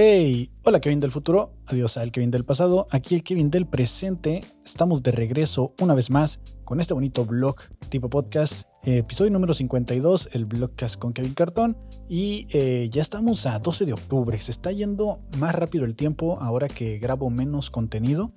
[0.00, 4.44] Hey, hola Kevin del futuro, adiós al Kevin del pasado, aquí el Kevin del presente.
[4.64, 7.56] Estamos de regreso una vez más con este bonito blog
[7.88, 11.76] tipo podcast, episodio número 52, el blogcast con Kevin Cartón.
[12.08, 16.38] Y eh, ya estamos a 12 de octubre, se está yendo más rápido el tiempo
[16.40, 18.32] ahora que grabo menos contenido.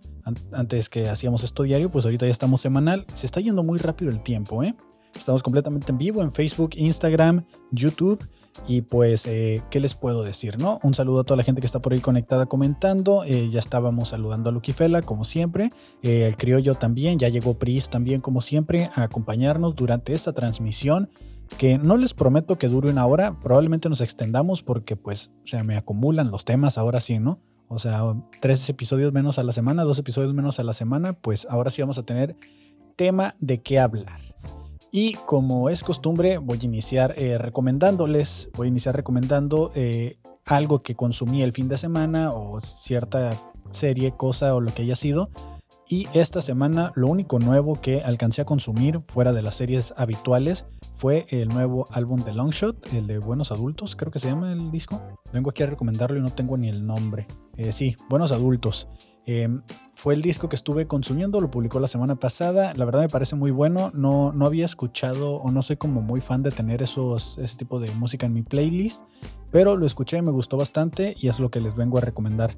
[0.53, 3.05] Antes que hacíamos esto diario, pues ahorita ya estamos semanal.
[3.14, 4.75] Se está yendo muy rápido el tiempo, ¿eh?
[5.16, 8.28] Estamos completamente en vivo en Facebook, Instagram, YouTube.
[8.68, 10.59] Y pues, eh, ¿qué les puedo decir?
[10.59, 10.80] no?
[10.84, 13.23] Un saludo a toda la gente que está por ahí conectada comentando.
[13.23, 15.72] Eh, ya estábamos saludando a Lucky Fela, como siempre.
[16.02, 21.09] Eh, el criollo también, ya llegó Pris también, como siempre, a acompañarnos durante esta transmisión.
[21.58, 25.66] Que no les prometo que dure una hora, probablemente nos extendamos porque, pues, o sea,
[25.66, 27.42] me acumulan los temas ahora sí, ¿no?
[27.68, 28.03] O sea,
[28.40, 31.81] tres episodios menos a la semana, dos episodios menos a la semana, pues ahora sí
[31.81, 32.38] vamos a tener
[32.95, 34.31] tema de qué hablar.
[34.92, 40.84] Y como es costumbre, voy a iniciar eh, recomendándoles, voy a iniciar recomendando eh, algo
[40.84, 45.30] que consumí el fin de semana o cierta serie, cosa o lo que haya sido.
[45.88, 50.66] Y esta semana lo único nuevo que alcancé a consumir fuera de las series habituales
[50.94, 54.72] fue el nuevo álbum de Longshot, el de Buenos Adultos, creo que se llama el
[54.72, 55.02] disco.
[55.34, 57.28] Vengo aquí a recomendarlo y no tengo ni el nombre.
[57.58, 58.88] Eh, sí, Buenos Adultos.
[59.25, 59.61] Em,
[59.94, 62.73] fue el disco que estuve consumiendo, lo publicó la semana pasada.
[62.75, 63.91] La verdad me parece muy bueno.
[63.94, 67.80] No, no había escuchado o no soy como muy fan de tener esos, ese tipo
[67.80, 69.03] de música en mi playlist,
[69.52, 72.55] pero lo escuché y me gustó bastante y es lo que les vengo a recomendar.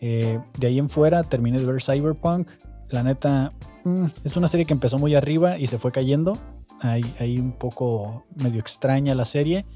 [0.00, 2.48] Eh, de ahí en fuera terminé de ver Cyberpunk.
[2.88, 3.52] La neta,
[3.84, 6.38] mm, es una serie que empezó muy arriba y se fue cayendo.
[6.82, 9.66] Ahí, un poco medio extraña la serie.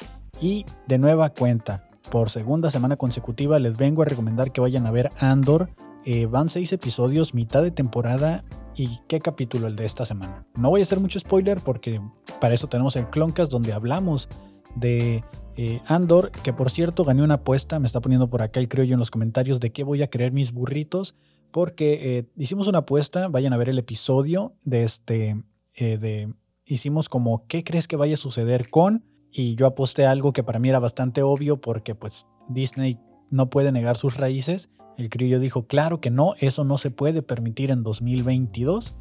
[0.41, 4.91] Y de nueva cuenta, por segunda semana consecutiva les vengo a recomendar que vayan a
[4.91, 5.69] ver Andor
[6.07, 8.45] eh, van seis episodios, mitad de temporada.
[8.77, 10.47] ¿Y qué capítulo el de esta semana?
[10.57, 12.01] No voy a hacer mucho spoiler porque
[12.41, 14.29] para eso tenemos el Cloncast donde hablamos
[14.75, 15.25] de
[15.57, 18.95] eh, Andor, que por cierto gané una apuesta, me está poniendo por acá creo yo
[18.95, 21.15] en los comentarios de qué voy a creer mis burritos,
[21.53, 25.45] porque eh, hicimos una apuesta, vayan a ver el episodio de este,
[25.79, 26.35] de,
[26.67, 30.59] hicimos como qué crees que vaya a suceder con, y yo aposté algo que para
[30.59, 32.99] mí era bastante obvio porque pues Disney
[33.31, 37.23] no puede negar sus raíces el criollo dijo, claro que no, eso no se puede
[37.23, 38.95] permitir en 2022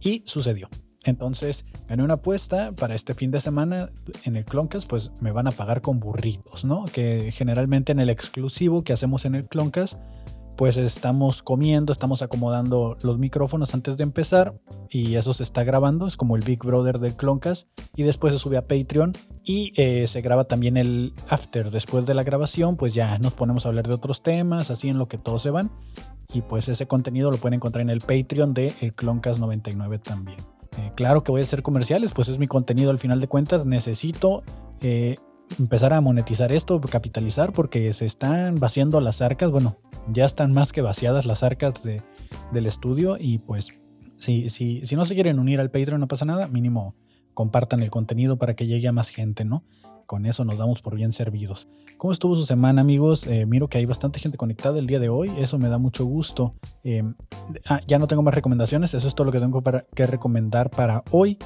[0.00, 0.68] y sucedió.
[1.04, 3.90] Entonces gané una apuesta para este fin de semana
[4.24, 6.86] en el Cloncast, pues me van a pagar con burritos, ¿no?
[6.86, 9.98] Que generalmente en el exclusivo que hacemos en el Cloncast
[10.56, 14.54] pues estamos comiendo, estamos acomodando los micrófonos antes de empezar
[14.88, 18.38] y eso se está grabando, es como el Big Brother del Cloncast y después se
[18.38, 21.70] sube a Patreon y eh, se graba también el after.
[21.70, 24.98] Después de la grabación pues ya nos ponemos a hablar de otros temas, así en
[24.98, 25.70] lo que todos se van
[26.32, 30.38] y pues ese contenido lo pueden encontrar en el Patreon de el Cloncast 99 también.
[30.78, 33.64] Eh, claro que voy a hacer comerciales, pues es mi contenido al final de cuentas,
[33.64, 34.42] necesito...
[34.80, 35.16] Eh,
[35.58, 39.50] empezar a monetizar esto, capitalizar, porque se están vaciando las arcas.
[39.50, 39.76] Bueno,
[40.08, 42.02] ya están más que vaciadas las arcas de,
[42.52, 43.78] del estudio y pues
[44.18, 46.94] si, si, si no se quieren unir al Patreon no pasa nada, mínimo
[47.34, 49.64] compartan el contenido para que llegue a más gente, ¿no?
[50.06, 51.68] Con eso nos damos por bien servidos.
[51.96, 53.26] ¿Cómo estuvo su semana, amigos?
[53.26, 55.32] Eh, miro que hay bastante gente conectada el día de hoy.
[55.38, 56.54] Eso me da mucho gusto.
[56.82, 57.14] Em,
[57.66, 58.92] ah, ya no tengo más recomendaciones.
[58.92, 61.38] Eso es todo lo que tengo para, que recomendar para hoy.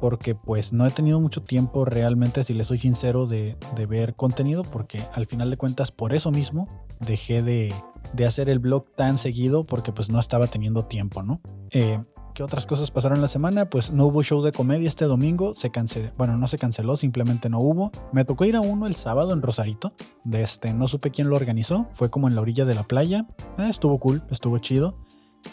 [0.00, 4.14] Porque pues no he tenido mucho tiempo realmente, si les soy sincero, de, de ver
[4.14, 4.62] contenido.
[4.62, 6.68] Porque al final de cuentas, por eso mismo,
[7.00, 7.74] dejé de,
[8.12, 11.40] de hacer el blog tan seguido porque pues no estaba teniendo tiempo, ¿no?
[11.70, 12.02] Eh,
[12.36, 13.70] ¿Qué otras cosas pasaron la semana?
[13.70, 17.48] Pues no hubo show de comedia este domingo, se canceló, bueno, no se canceló, simplemente
[17.48, 17.90] no hubo.
[18.12, 21.36] Me tocó ir a uno el sábado en Rosarito, de este, no supe quién lo
[21.36, 23.26] organizó, fue como en la orilla de la playa,
[23.56, 24.98] eh, estuvo cool, estuvo chido.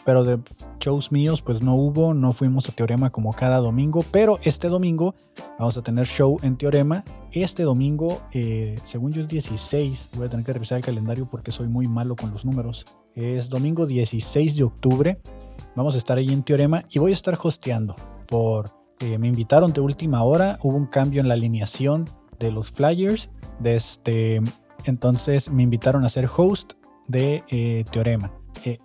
[0.04, 0.42] Pero de
[0.82, 5.16] shows míos, pues no hubo, no fuimos a Teorema como cada domingo, pero este domingo
[5.58, 10.30] vamos a tener show en Teorema este domingo, eh, según yo es 16, voy a
[10.30, 12.86] tener que revisar el calendario porque soy muy malo con los números.
[13.16, 15.22] Es domingo 16 de octubre.
[15.76, 17.96] Vamos a estar ahí en Teorema y voy a estar hosteando.
[18.28, 22.10] Por, eh, me invitaron de última hora, hubo un cambio en la alineación
[22.40, 23.30] de los Flyers.
[23.60, 24.42] De este,
[24.86, 26.74] entonces me invitaron a ser host
[27.08, 28.32] de eh, Teorema.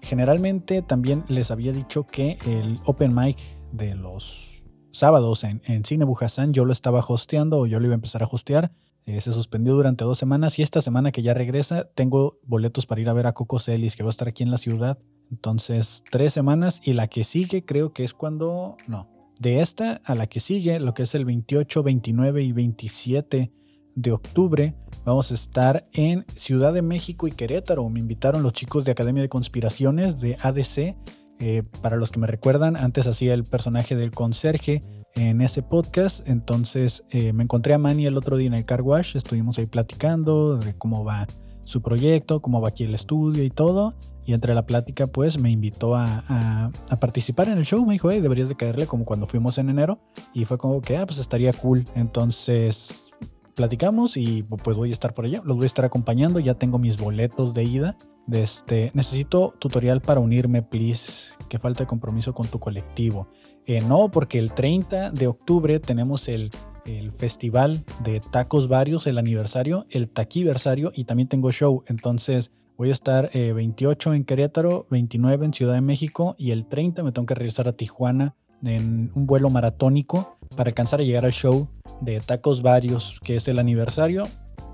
[0.00, 3.38] generalmente también les había dicho que el open mic
[3.70, 4.62] de los
[4.98, 8.28] sábados en, Cine Bujasán, yo lo estaba hosteando o yo lo iba a empezar a
[8.30, 8.72] hostear.
[9.04, 13.00] Eh, se suspendió durante dos semanas y esta semana que ya regresa tengo boletos para
[13.00, 14.98] ir a ver a Coco Celis que va a estar aquí en la ciudad.
[15.30, 18.76] Entonces, tres semanas y la que sigue creo que es cuando...
[18.86, 19.08] No,
[19.38, 23.52] de esta a la que sigue, lo que es el 28, 29 y 27
[23.94, 27.88] de octubre, vamos a estar en Ciudad de México y Querétaro.
[27.88, 30.96] Me invitaron los chicos de Academia de Conspiraciones de ADC
[31.40, 34.82] eh, para los que me recuerdan, antes hacía el personaje del conserje
[35.14, 36.28] en ese podcast.
[36.28, 39.16] Entonces eh, me encontré a Manny el otro día en el car wash.
[39.16, 41.26] Estuvimos ahí platicando de cómo va
[41.64, 43.94] su proyecto, cómo va aquí el estudio y todo.
[44.28, 47.86] Y entre la plática, pues me invitó a, a, participar en el show.
[47.86, 50.00] Me dijo, hey, deberías de caerle como cuando fuimos en enero.
[50.34, 51.86] Y fue como que, ah, pues estaría cool.
[51.94, 53.06] Entonces
[53.54, 55.40] platicamos y pues voy a estar por allá.
[55.46, 56.40] Los voy a estar acompañando.
[56.40, 57.96] Ya tengo mis boletos de ida.
[58.30, 61.32] Este, necesito tutorial para unirme, please.
[61.48, 63.28] Que falta de compromiso con tu colectivo.
[63.64, 66.50] Eh, no, porque el 30 de octubre tenemos el,
[66.84, 71.82] el festival de tacos varios, el aniversario, el taquiversario y también tengo show.
[71.86, 76.64] Entonces Voy a estar 28 eh, en Querétaro, 29 en Ciudad de México y el
[76.64, 81.24] 30 me tengo que regresar a Tijuana en un vuelo maratónico para alcanzar a llegar
[81.24, 81.66] al show
[82.00, 84.28] de Tacos Varios, que es el aniversario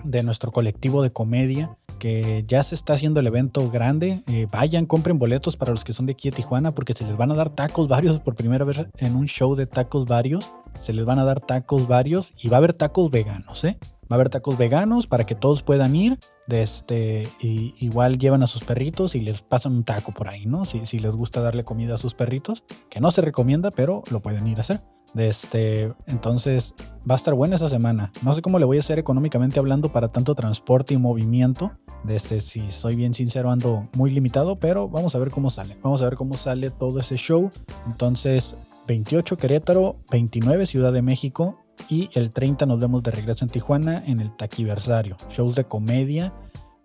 [0.04, 4.20] de nuestro colectivo de comedia, que ya se está haciendo el evento grande.
[4.26, 7.16] Eh, vayan, compren boletos para los que son de aquí de Tijuana, porque se les
[7.16, 10.52] van a dar tacos varios por primera vez en un show de tacos varios.
[10.78, 13.78] Se les van a dar tacos varios y va a haber tacos veganos, ¿eh?
[13.80, 16.18] Va a haber tacos veganos para que todos puedan ir.
[16.46, 20.46] De este, y igual llevan a sus perritos y les pasan un taco por ahí,
[20.46, 20.64] ¿no?
[20.66, 24.46] Si, les gusta darle comida a sus perritos, que no se recomienda, pero lo pueden
[24.46, 24.82] ir a hacer.
[25.14, 26.74] De este, entonces
[27.08, 28.10] va a estar buena esa semana.
[28.22, 31.72] No sé cómo le voy a hacer económicamente hablando para tanto transporte y movimiento.
[32.02, 35.78] De este, si soy bien sincero, ando muy limitado, pero vamos a ver cómo sale.
[35.82, 37.50] Vamos a ver cómo sale todo ese show.
[37.86, 38.56] Entonces,
[38.86, 44.02] 28 Querétaro, 29 Ciudad de México, y el 30 nos vemos de regreso en Tijuana
[44.06, 45.16] en el Taquiversario.
[45.30, 46.34] Shows de comedia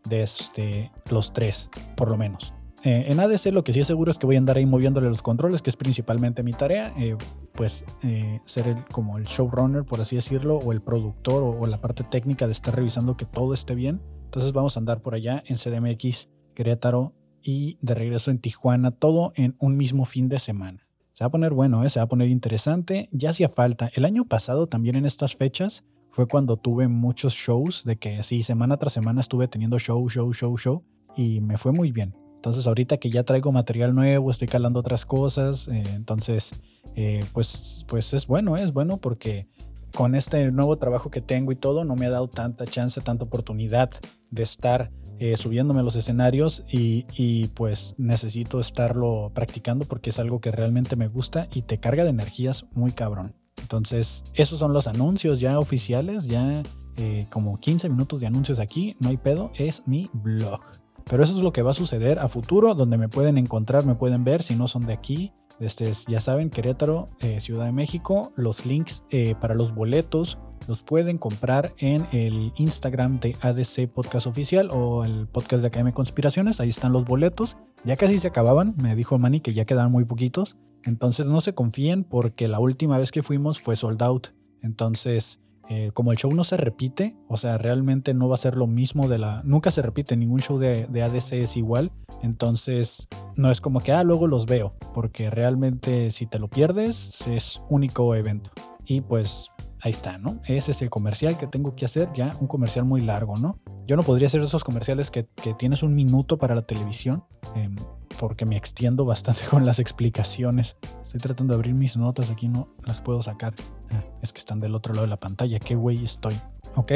[0.08, 2.54] de este, los tres, por lo menos.
[2.84, 5.10] Eh, en ADC lo que sí es seguro es que voy a andar ahí moviéndole
[5.10, 6.92] los controles, que es principalmente mi tarea.
[6.98, 7.18] Eh,
[7.54, 11.68] pues eh, ser el, como el showrunner, por así decirlo, o el productor o, o,
[11.68, 14.02] la parte técnica de estar revisando que todo esté bien.
[14.26, 19.34] Entonces vamos a andar por allá en CDMX, Querétaro y de regreso en Tijuana, todo
[19.36, 20.89] en un mismo fin de semana.
[21.20, 21.90] Se va a poner bueno, ¿eh?
[21.90, 23.10] se va a poner interesante.
[23.12, 23.92] Ya hacía falta.
[23.94, 28.42] El año pasado también en estas fechas fue cuando tuve muchos shows, de que sí,
[28.42, 30.86] semana tras semana estuve teniendo show, show, show, show,
[31.18, 32.16] y me fue muy bien.
[32.36, 36.54] Entonces ahorita que ya traigo material nuevo, estoy calando otras cosas, eh, entonces
[36.96, 39.50] eh, pues, pues es bueno, es bueno porque
[39.94, 43.26] con este nuevo trabajo que tengo y todo, no me ha dado tanta chance, tanta
[43.26, 43.92] oportunidad
[44.32, 44.90] de estar
[45.20, 50.96] eh, subiéndome a los escenarios y, pues necesito estarlo practicando porque es algo que realmente
[50.96, 53.36] me gusta y te carga de energías muy cabrón.
[53.62, 56.64] Entonces, esos son los anuncios ya oficiales, ya
[56.96, 60.62] eh, como 15 minutos de anuncios aquí, no hay pedo, es mi blog.
[61.10, 63.96] Pero eso es lo que va a suceder a futuro, donde me pueden encontrar, me
[63.96, 65.34] pueden ver si no son de aquí.
[65.60, 69.04] Este, ya saben, Querétaro, eh, Ciudad de México, los links
[69.42, 70.38] para los boletos
[70.70, 75.96] los pueden comprar en el Instagram de ADC Podcast Oficial o el podcast de Academia
[75.96, 76.60] Conspiraciones.
[76.60, 77.58] Ahí están los boletos.
[77.86, 78.76] Ya casi se acababan.
[78.78, 80.58] Me dijo Manny que ya quedaban muy poquitos.
[80.84, 84.28] Entonces no se confíen porque la última vez que fuimos fue sold out.
[84.62, 85.40] Entonces,
[85.70, 88.68] eh, como el show no se repite, o sea, realmente no va a ser lo
[88.68, 89.42] mismo de la...
[89.46, 91.92] Nunca se repite, ningún show de, de ADC es igual.
[92.22, 94.76] Entonces, no es como que, ah, luego los veo.
[94.94, 98.52] Porque realmente si te lo pierdes, es único evento.
[98.86, 99.50] Y pues
[99.82, 100.42] ahí está, ¿no?
[100.46, 103.60] Ese es el comercial que tengo que hacer, ya un comercial muy largo, ¿no?
[103.88, 105.24] Yo no podría hacer esos comerciales que,
[105.58, 107.24] tienes un minuto para la televisión,
[107.56, 107.76] em,
[108.20, 110.78] porque me extiendo bastante con las explicaciones.
[111.04, 113.54] Estoy tratando de abrir mis notas, aquí no las puedo sacar.
[113.92, 116.40] Ah, es que están del otro lado de la pantalla, qué güey estoy.
[116.76, 116.92] Ok,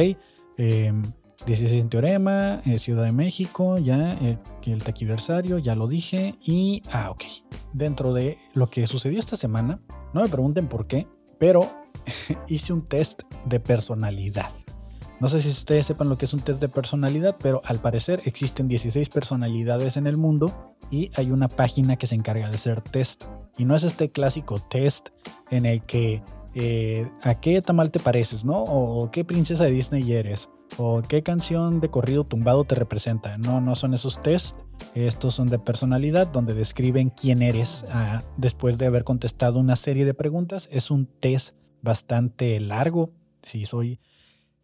[0.58, 6.36] 16 em, en Teorema, eh, Ciudad de México, ya eh, el taquiversario, ya lo dije.
[6.44, 7.24] Y, ah, ok.
[7.72, 9.80] Dentro de lo que sucedió esta semana,
[10.14, 11.08] no me pregunten por qué,
[11.40, 11.83] pero
[12.48, 14.52] hice un test de personalidad.
[15.20, 18.22] No sé si ustedes sepan lo que es un test de personalidad, pero al parecer
[18.26, 22.82] existen 16 personalidades en el mundo y hay una página que se encarga de hacer
[22.82, 23.24] test.
[23.58, 25.10] Y no es este clásico test
[25.50, 26.24] en el que
[26.56, 28.58] eh, a qué tamal te pareces, ¿no?
[28.64, 33.38] O qué princesa de Disney eres, o qué canción de corrido tumbado te representa.
[33.38, 34.58] No, no son esos test.
[34.94, 40.06] Estos son de personalidad, donde describen quién eres ah, después de haber contestado una serie
[40.06, 40.68] de preguntas.
[40.72, 43.12] Es un test bastante largo,
[43.44, 44.00] si soy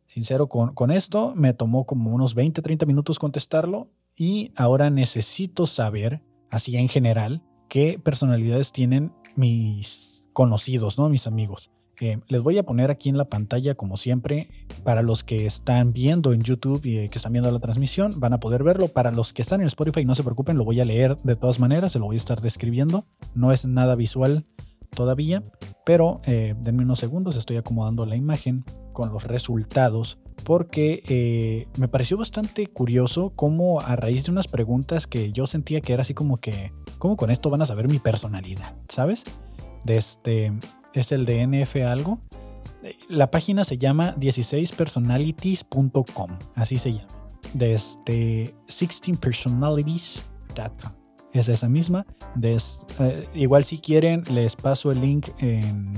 [0.08, 1.34] sincero con, esto.
[1.36, 7.44] Me tomó como unos 20, 30 minutos contestarlo y ahora necesito saber, así en general,
[7.68, 11.10] qué personalidades tienen mis conocidos, ¿no?
[11.10, 11.70] Mis amigos.
[12.02, 14.50] Eh, les voy a poner aquí en la pantalla, como siempre,
[14.86, 18.32] para los que están viendo en YouTube y eh, que están viendo la transmisión, van
[18.32, 18.88] a poder verlo.
[18.88, 21.60] Para los que están en Spotify, no se preocupen, lo voy a leer de todas
[21.60, 23.06] maneras, se lo voy a estar describiendo.
[23.36, 24.46] No es nada visual
[24.90, 25.44] todavía,
[25.86, 31.88] pero eh, denme unos segundos, estoy acomodando la imagen con los resultados porque eh, me
[31.88, 36.14] pareció bastante curioso cómo a raíz de unas preguntas que yo sentía que era así
[36.14, 38.76] como que, ¿cómo con esto van a saber mi personalidad?
[38.88, 39.24] ¿Sabes?
[39.84, 40.54] De este,
[40.94, 42.20] es el de NF algo.
[43.10, 47.10] La página se llama 16personalities.com, así se llama.
[47.54, 50.99] desde 16personalities.com.
[51.34, 52.06] Es esa misma.
[52.36, 55.96] Des, eh, igual si quieren, les paso el link en,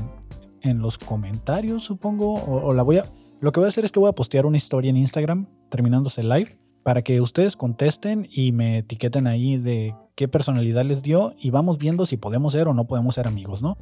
[0.62, 2.36] en los comentarios, supongo.
[2.36, 3.06] O, o, la voy a.
[3.40, 6.22] Lo que voy a hacer es que voy a postear una historia en Instagram terminándose
[6.22, 11.34] el live para que ustedes contesten y me etiqueten ahí de qué personalidad les dio
[11.40, 13.78] y vamos viendo si podemos ser o no podemos ser amigos, ¿no?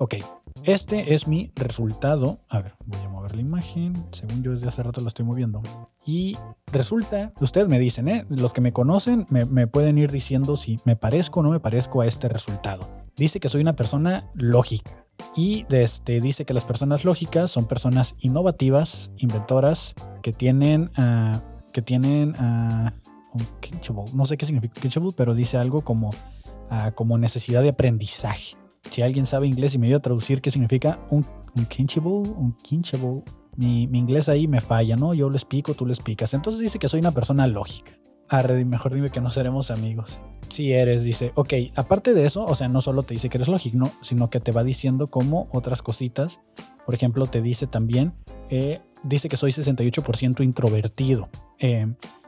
[0.00, 0.14] Ok,
[0.62, 2.38] este es mi resultado.
[2.48, 4.06] A ver, voy a mover la imagen.
[4.12, 5.60] Según yo desde hace rato lo estoy moviendo.
[6.06, 8.24] Y resulta, ustedes me dicen, ¿eh?
[8.30, 12.00] Los que me conocen me, pueden ir diciendo si me parezco o no me parezco
[12.00, 12.88] a este resultado.
[13.16, 15.04] Dice que soy una persona lógica.
[15.34, 20.92] Y este, dice que las personas lógicas son personas innovativas, inventoras, que tienen...
[20.96, 21.40] Uh,
[21.72, 22.90] que tienen uh,
[23.32, 24.16] un.
[24.16, 28.56] No sé qué significa kinchable, pero dice algo como, uh, como necesidad de aprendizaje.
[28.90, 31.26] Si alguien sabe inglés y me dio a traducir qué significa un,
[31.56, 33.22] un kinchable, un kinchable,
[33.56, 35.14] mi, mi, inglés ahí me falla, ¿no?
[35.14, 36.32] Yo lo explico, tú lo explicas.
[36.34, 37.92] Entonces dice que soy una persona lógica.
[38.28, 40.20] Arre, mejor dime que no seremos amigos.
[40.48, 43.48] Si eres, dice, ok, aparte de eso, o sea, no solo te dice que eres
[43.48, 43.92] lógico, ¿no?
[44.02, 46.40] sino que te va diciendo como otras cositas.
[46.86, 48.14] Por ejemplo, te dice también,
[48.50, 51.28] eh, dice que soy 68% introvertido.
[51.58, 51.86] Eh,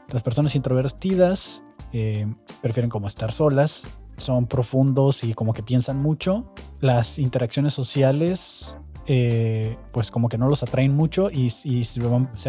[0.09, 1.63] las personas introvertidas
[1.93, 2.27] eh,
[2.61, 3.87] prefieren como estar solas,
[4.21, 6.53] son profundos y como que piensan mucho.
[6.79, 11.99] Las interacciones sociales, eh, pues como que no los atraen mucho y, y se,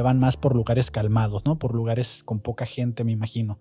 [0.02, 1.58] van, más por lugares calmados, ¿no?
[1.58, 3.58] Por lugares con poca gente, me imagino.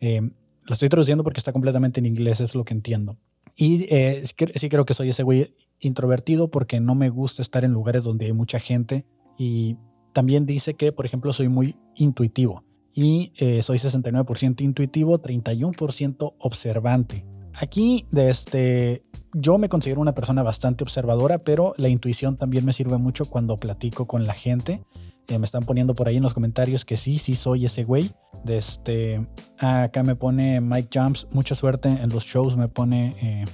[0.00, 0.20] Eh,
[0.62, 3.16] lo estoy traduciendo porque está completamente en inglés, es lo que entiendo.
[3.56, 7.72] Y eh, sí creo que soy ese güey introvertido porque no me gusta estar en
[7.72, 9.06] lugares donde hay mucha gente.
[9.38, 9.76] Y
[10.12, 12.64] también dice que, por ejemplo, soy muy intuitivo
[12.96, 17.26] y eh, soy 69% intuitivo, 31% observante.
[17.58, 22.98] Aquí, este, yo me considero una persona bastante observadora, pero la intuición también me sirve
[22.98, 24.84] mucho cuando platico con la gente.
[25.28, 28.12] Eh, me están poniendo por ahí en los comentarios que sí, sí soy ese güey.
[28.44, 33.44] Desde, este, acá me pone Mike Jumps, mucha suerte en los shows, me pone eh,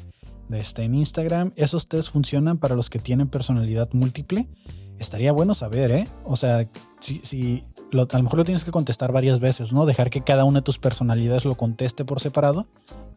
[0.49, 1.52] desde, este, en Instagram.
[1.54, 4.49] Esos test funcionan para los que tienen personalidad múltiple.
[4.99, 6.09] Estaría bueno saber, ¿eh?
[6.25, 6.68] O sea,
[7.00, 9.87] si, si lo, a lo mejor lo tienes que contestar varias veces, ¿no?
[9.87, 12.66] Dejar que cada una de tus personalidades lo conteste por separado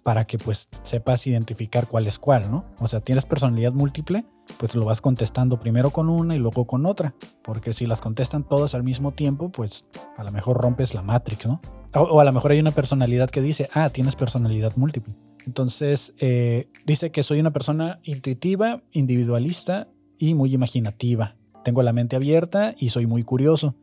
[0.06, 2.64] para que pues sepas identificar cuál es cuál, ¿no?
[2.78, 4.24] O sea, tienes personalidad múltiple,
[4.60, 8.48] pues lo vas contestando primero con una y luego con otra, porque si las contestan
[8.48, 9.84] todas al mismo tiempo, pues
[10.16, 11.60] a lo mejor rompes la matrix, ¿no?
[11.96, 15.16] O, a lo mejor hay una personalidad que dice, ah, tienes personalidad múltiple.
[15.48, 19.88] Entonces, eh, dice que soy una persona intuitiva, individualista
[20.20, 21.36] y muy imaginativa.
[21.64, 23.74] Tengo la mente abierta y soy muy curioso.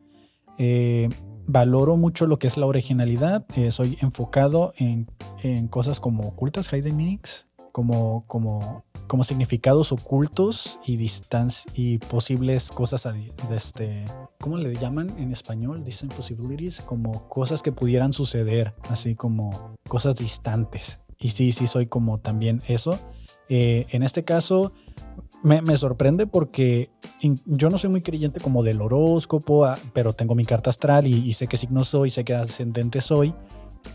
[0.57, 1.09] Eh,
[1.47, 3.45] valoro mucho lo que es la originalidad.
[3.55, 5.07] Eh, soy enfocado en,
[5.43, 12.71] en, cosas como ocultas, hidden meanings, como, como, como significados ocultos y distancia y posibles
[12.71, 14.05] cosas de este,
[14.39, 15.83] ¿cómo le llaman en español?
[15.83, 20.99] Dicen possibilities, como cosas que pudieran suceder, así como cosas distantes.
[21.19, 22.99] Y sí, sí soy como también eso.
[23.49, 24.71] Eh, en este caso,
[25.43, 26.89] me, me, sorprende porque
[27.45, 31.13] yo no soy muy creyente como del horóscopo, ah, pero tengo mi carta astral y,
[31.13, 33.35] y, sé qué signo soy, sé qué ascendente soy.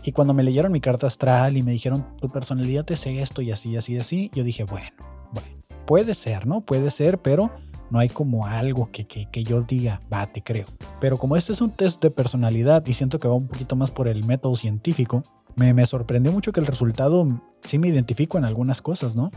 [0.03, 3.51] Y cuando me leyeron mi carta astral y me dijeron, tu personalidad es esto y
[3.51, 4.91] así, así, así, yo dije, bueno,
[5.33, 5.49] bueno,
[5.85, 6.61] puede ser, ¿no?
[6.61, 7.51] Puede ser, pero
[7.89, 10.67] no hay como algo que, que, que yo diga, va, te creo.
[11.01, 13.89] Pero como este es un test de personalidad y siento que va un poquito más
[13.89, 15.23] por el método científico,
[15.55, 17.27] me, me sorprendió mucho que el resultado
[17.65, 19.31] sí me identifico en algunas cosas, ¿no?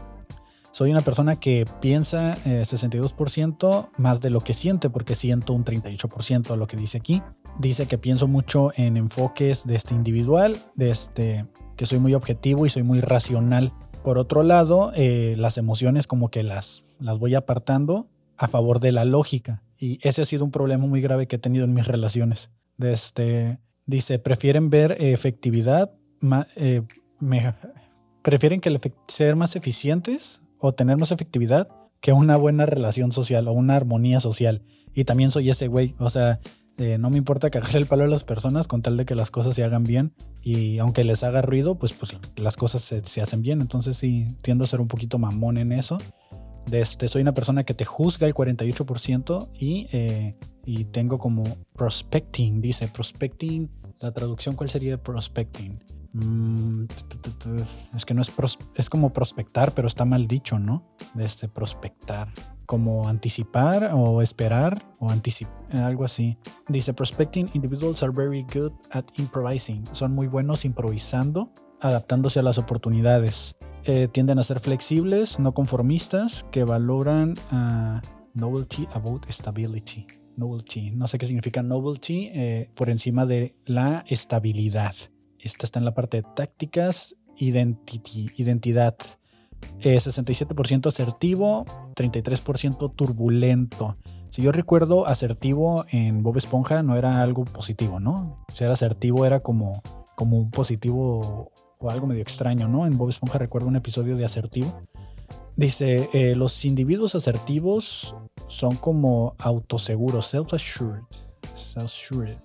[0.72, 5.64] Soy una persona que piensa eh, 62% más de lo que siente, porque siento un
[5.66, 7.22] 38% lo que dice aquí.
[7.58, 12.64] Dice que pienso mucho en enfoques de este individual, de este, que soy muy objetivo
[12.64, 13.74] y soy muy racional.
[14.02, 18.92] Por otro lado, eh, las emociones como que las, las voy apartando a favor de
[18.92, 19.62] la lógica.
[19.78, 22.48] Y ese ha sido un problema muy grave que he tenido en mis relaciones.
[22.78, 25.92] Este, dice, prefieren ver efectividad,
[26.56, 26.82] eh,
[27.20, 27.54] me,
[28.22, 31.68] prefieren que ser más eficientes o tener más efectividad
[32.00, 34.62] que una buena relación social o una armonía social.
[34.94, 36.40] Y también soy ese güey, o sea,
[36.78, 39.30] eh, no me importa cagarle el palo a las personas con tal de que las
[39.30, 43.20] cosas se hagan bien y aunque les haga ruido, pues, pues las cosas se, se
[43.20, 43.60] hacen bien.
[43.60, 45.98] Entonces sí, tiendo a ser un poquito mamón en eso.
[46.66, 51.44] De este, soy una persona que te juzga el 48% y, eh, y tengo como
[51.74, 53.68] prospecting, dice prospecting.
[54.00, 55.78] La traducción, ¿cuál sería prospecting?
[56.12, 56.84] Mm,
[57.94, 58.32] es que no es,
[58.74, 60.84] es como prospectar, pero está mal dicho, ¿no?
[61.14, 62.28] De este prospectar.
[62.66, 66.38] Como anticipar o esperar o anticipar, algo así.
[66.68, 69.84] Dice, prospecting individuals are very good at improvising.
[69.92, 73.56] Son muy buenos improvisando, adaptándose a las oportunidades.
[73.84, 78.00] Eh, tienden a ser flexibles, no conformistas, que valoran uh,
[78.32, 80.06] novelty about stability.
[80.36, 80.92] Novelty.
[80.92, 84.94] No sé qué significa novelty eh, por encima de la estabilidad.
[85.42, 88.96] Esta está en la parte de tácticas, identidad.
[89.80, 93.96] 67% asertivo, 33% turbulento.
[94.30, 98.44] Si yo recuerdo, asertivo en Bob Esponja no era algo positivo, ¿no?
[98.54, 99.82] Si era asertivo era como,
[100.16, 102.86] como un positivo o algo medio extraño, ¿no?
[102.86, 104.82] En Bob Esponja recuerdo un episodio de asertivo.
[105.56, 108.14] Dice, eh, los individuos asertivos
[108.48, 111.02] son como autoseguros, self-assured.
[111.54, 112.38] Self-assured.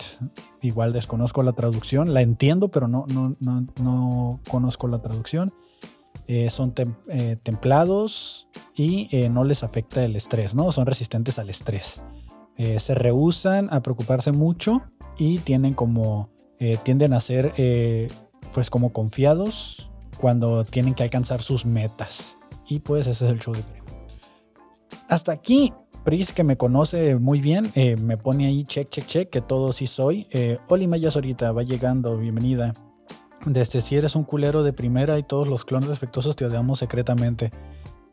[0.62, 5.54] Igual desconozco la traducción, la entiendo, pero no, no, no, no conozco la traducción.
[6.28, 6.74] Eh, son
[7.10, 10.72] eh, templados y no les afecta el estrés, ¿no?
[10.72, 12.02] Son resistentes al estrés.
[12.58, 14.82] se rehusan a preocuparse mucho
[15.18, 16.30] y tienen como,
[16.84, 17.54] tienden a ser
[18.54, 22.38] pues como confiados cuando tienen que alcanzar sus metas.
[22.68, 23.64] Y pues ese es el show de
[25.08, 25.74] Hasta aquí,
[26.08, 29.74] Pris, que me conoce muy bien, eh, me pone ahí check, check, check, que todo
[29.74, 30.26] sí soy.
[30.32, 32.74] Eh, Oli Mayas ahorita va llegando, bienvenida.
[33.46, 37.52] Desde si eres un culero de primera y todos los clones defectuosos te odiamos secretamente.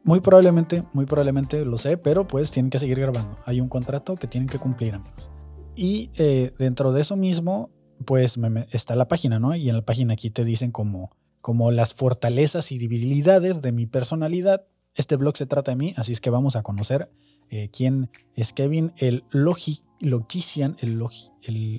[0.02, 3.38] Muy probablemente, muy probablemente lo sé, pero pues tienen que seguir grabando.
[3.44, 5.30] Hay un contrato que tienen que cumplir, amigos.
[5.76, 7.70] Y eh, dentro de eso mismo,
[8.04, 8.36] pues
[8.72, 9.54] está la página, ¿no?
[9.54, 13.86] Y en la página aquí te dicen como como las fortalezas y debilidades de mi
[13.86, 14.66] personalidad.
[14.96, 17.08] Este blog se trata de mí, así es que vamos a conocer
[17.50, 20.76] eh, quién es Kevin, el logi, logician,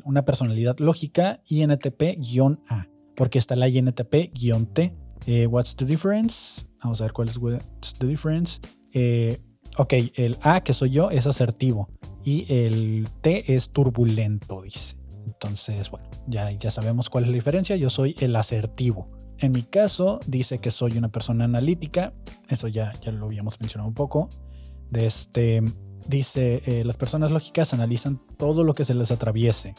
[0.04, 4.96] una personalidad lógica INTP-A, porque está la INTP-T.
[5.28, 6.66] Eh, what's the difference?
[6.84, 8.60] Vamos a ver cuál es what's the difference.
[8.94, 9.40] Eh,
[9.78, 11.90] ok, el A, que soy yo, es asertivo
[12.24, 14.96] y el T es turbulento, dice.
[15.26, 17.76] Entonces, bueno, ya, ya sabemos cuál es la diferencia.
[17.76, 19.10] Yo soy el asertivo.
[19.40, 22.14] En mi caso, dice que soy una persona analítica.
[22.48, 24.30] Eso ya, ya lo habíamos mencionado un poco.
[24.90, 25.64] De este,
[26.08, 29.76] dice, eh, las personas lógicas analizan todo lo que se les atraviese.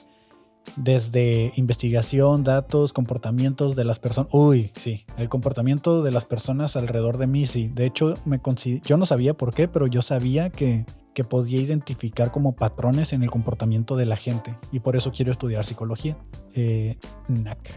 [0.75, 4.31] Desde investigación, datos, comportamientos de las personas.
[4.33, 7.69] Uy, sí, el comportamiento de las personas alrededor de mí, sí.
[7.69, 8.41] De hecho, me
[8.85, 13.23] yo no sabía por qué, pero yo sabía que, que podía identificar como patrones en
[13.23, 14.59] el comportamiento de la gente.
[14.73, 16.19] Y por eso quiero estudiar psicología.
[16.55, 17.71] Eh, NAC.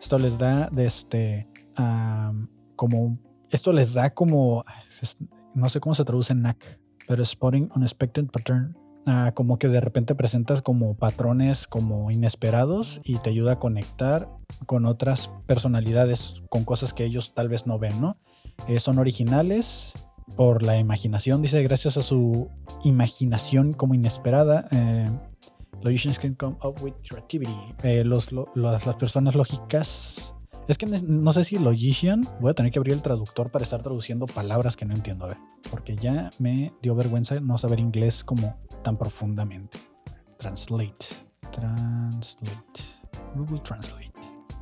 [0.00, 1.48] Esto les da este,
[2.76, 3.18] como,
[3.50, 4.64] esto les da como,
[5.56, 8.76] no sé cómo se traduce en NAC, pero Spotting Unexpected Pattern.
[9.08, 14.28] Ah, como que de repente presentas como patrones como inesperados y te ayuda a conectar
[14.66, 18.16] con otras personalidades, con cosas que ellos tal vez no ven, ¿no?
[18.66, 19.92] Eh, son originales
[20.36, 22.48] por la imaginación, dice, gracias a su
[22.82, 25.08] imaginación como inesperada, eh,
[25.82, 27.54] Logicians can come up with creativity.
[27.82, 30.34] Eh, los, las personas lógicas.
[30.68, 32.26] Es que no sé si logician.
[32.40, 35.26] Voy a tener que abrir el traductor para estar traduciendo palabras que no entiendo.
[35.26, 35.38] A ver,
[35.70, 39.78] porque ya me dio vergüenza no saber inglés como tan profundamente.
[40.38, 41.06] Translate.
[41.52, 42.82] Translate.
[43.36, 44.12] Google Translate.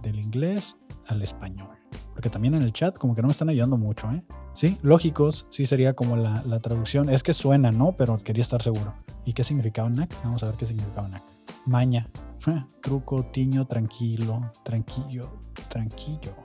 [0.02, 1.70] Del inglés al español.
[2.12, 4.22] Porque también en el chat como que no me están ayudando mucho, ¿eh?
[4.52, 7.08] Sí, lógicos, sí sería como la, la traducción.
[7.08, 7.96] Es que suena, ¿no?
[7.96, 8.94] Pero quería estar seguro.
[9.24, 10.14] ¿Y qué significaba NAC?
[10.22, 11.33] Vamos a ver qué significaba NAC.
[11.66, 12.10] Maña.
[12.82, 16.36] Truco, tiño, tranquilo, tranquilo, tranquilo.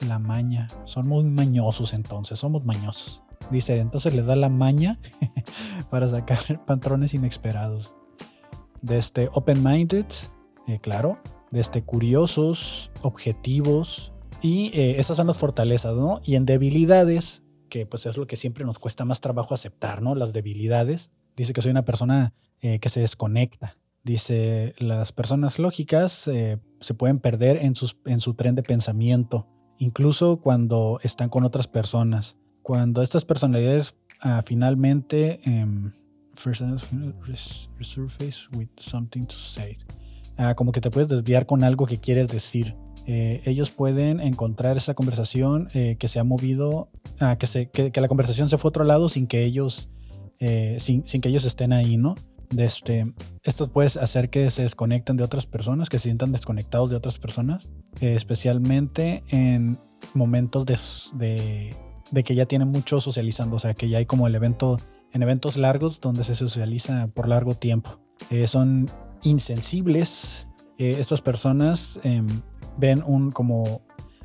[0.00, 0.66] La maña.
[0.84, 3.22] Son muy mañosos entonces, somos mañosos.
[3.50, 4.98] Dice, entonces le da la maña
[5.90, 7.94] para sacar patrones inesperados.
[8.80, 10.06] De este open-minded,
[10.66, 11.20] eh, claro.
[11.50, 14.12] De este curiosos, objetivos.
[14.40, 16.20] Y eh, esas son las fortalezas, ¿no?
[16.24, 20.14] Y en debilidades, que pues es lo que siempre nos cuesta más trabajo aceptar, ¿no?
[20.14, 23.78] Las debilidades Dice que soy una persona eh, que se desconecta.
[24.04, 29.46] Dice, las personas lógicas eh, se pueden perder en, sus, en su tren de pensamiento,
[29.78, 32.36] incluso cuando están con otras personas.
[32.62, 35.92] Cuando estas personalidades ah, finalmente um,
[37.78, 39.76] resurface with something to say.
[40.36, 42.74] Ah, como que te puedes desviar con algo que quieres decir.
[43.06, 48.08] Eh, ellos pueden encontrar esa conversación que se ha movido, ah, que, se, que, la
[48.08, 49.88] conversación se fue a otro lado sin que ellos
[50.44, 52.16] eh, sin, que ellos estén ahí, ¿no?
[52.56, 53.12] Este,
[53.42, 57.18] esto puede hacer que se desconecten de otras personas, que se sientan desconectados de otras
[57.18, 57.68] personas,
[58.00, 59.78] eh, especialmente en
[60.14, 60.66] momentos
[61.14, 61.76] de,
[62.10, 64.78] de, que ya tienen mucho socializando, o sea, que ya hay como el evento,
[65.12, 68.00] en eventos largos donde se socializa por largo tiempo.
[68.30, 68.90] Eh, son
[69.22, 72.42] insensibles, estas personas em,
[72.76, 73.82] ven un como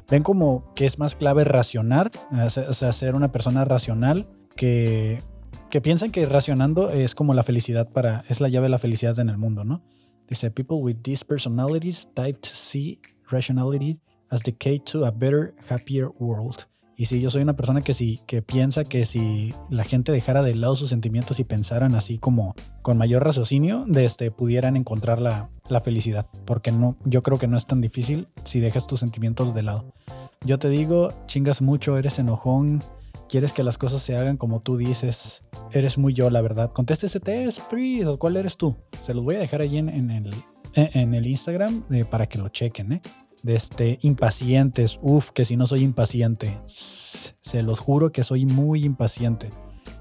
[0.10, 5.22] ven como que es más clave racionar, o sea, ser una persona racional que
[5.70, 9.20] que piensan que racionando es como la felicidad para, es la llave de la felicidad
[9.20, 9.84] en el mundo, ¿no?
[10.30, 13.00] Dice, people with these personalities type to see
[13.32, 14.00] rationality
[14.30, 16.68] as the key to a better, happier world.
[17.00, 20.42] Y sí, yo soy una persona que sí, que piensa que si la gente dejara
[20.42, 25.22] de lado sus sentimientos y pensaran así como con mayor raciocinio, de este, pudieran encontrar
[25.22, 26.26] la, la felicidad.
[26.46, 29.94] Porque no, yo creo que no es tan difícil si dejas tus sentimientos de lado.
[30.44, 32.84] Yo te digo, chingas mucho, eres enojón,
[33.28, 35.44] quieres que las cosas se hagan como tú dices.
[35.72, 36.72] Eres muy yo, la verdad.
[36.72, 38.18] Contesta ese test, please.
[38.18, 38.76] ¿Cuál eres tú?
[39.02, 40.34] Se los voy a dejar allí en, en el,
[40.74, 43.02] en el Instagram eh, para que lo chequen, ¿eh?
[43.44, 45.00] de este, impacientes.
[45.02, 46.58] Uf, que si no soy impaciente.
[46.66, 49.52] Se los juro que soy muy impaciente.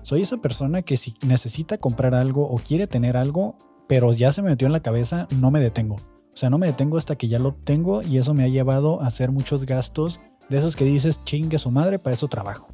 [0.03, 3.59] Soy esa persona que si necesita comprar algo o quiere tener algo,
[3.89, 5.97] pero ya se me metió en la cabeza, no me detengo.
[5.97, 9.01] O sea, no me detengo hasta que ya lo tengo y eso me ha llevado
[9.01, 12.69] a hacer muchos gastos de esos que dices, chingue su madre, para eso trabajo.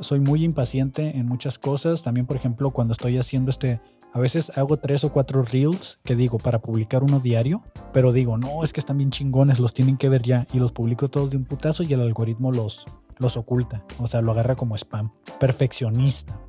[0.00, 2.02] Soy muy impaciente en muchas cosas.
[2.02, 3.80] También, por ejemplo, cuando estoy haciendo este
[4.14, 8.38] a veces hago tres o cuatro reels que digo para publicar uno diario, pero digo,
[8.38, 11.30] no, es que están bien chingones, los tienen que ver ya y los publico todos
[11.30, 12.86] de un putazo y el algoritmo los,
[13.18, 15.10] los oculta, o sea, lo agarra como spam.
[15.40, 16.40] Perfeccionista.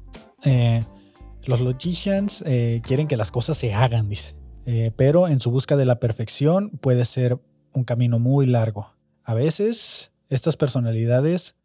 [0.44, 0.84] Eh,
[1.46, 4.36] los logicians eh, quieren que las cosas se hagan, dice,
[4.68, 7.40] eh, pero en su busca de la perfección puede ser
[7.74, 8.94] un camino muy largo.
[9.24, 11.56] A veces estas personalidades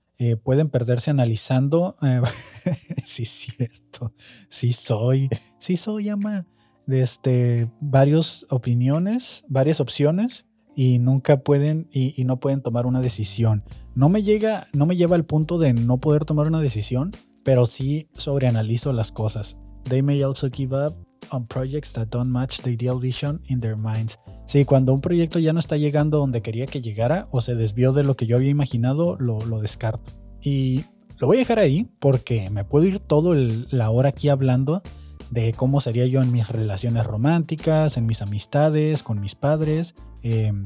[0.42, 1.96] pueden perderse analizando.
[3.04, 4.12] sí, es cierto.
[4.48, 6.46] Sí soy sí soy ama
[6.88, 13.64] este, varias opiniones, varias opciones y nunca pueden y, no pueden tomar una decisión.
[13.94, 17.12] No me llega, no me lleva al punto de no poder tomar una decisión,
[17.44, 19.56] pero sí sobreanalizo las cosas.
[19.84, 23.76] They may also give up on projects that don't match the ideal vision in their
[23.76, 24.18] minds.
[24.46, 27.92] Sí, cuando un proyecto ya no está llegando donde quería que llegara o se desvió
[27.92, 30.12] de lo que yo había imaginado, lo, lo descarto.
[30.42, 30.84] Y
[31.18, 34.82] lo voy a dejar ahí porque me puedo ir todo la hora aquí hablando
[35.30, 40.64] de cómo sería yo en mis relaciones románticas, en mis amistades, con mis padres, em,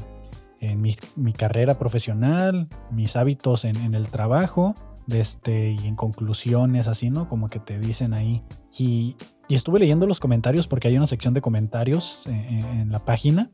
[0.60, 4.74] en mi, carrera profesional, mis hábitos en, el trabajo,
[5.08, 7.28] este, y en conclusiones así, ¿no?
[7.28, 8.42] Como que te dicen ahí.
[8.78, 9.16] Y,
[9.50, 13.50] estuve leyendo los comentarios porque hay una sección de comentarios en, eh, en la página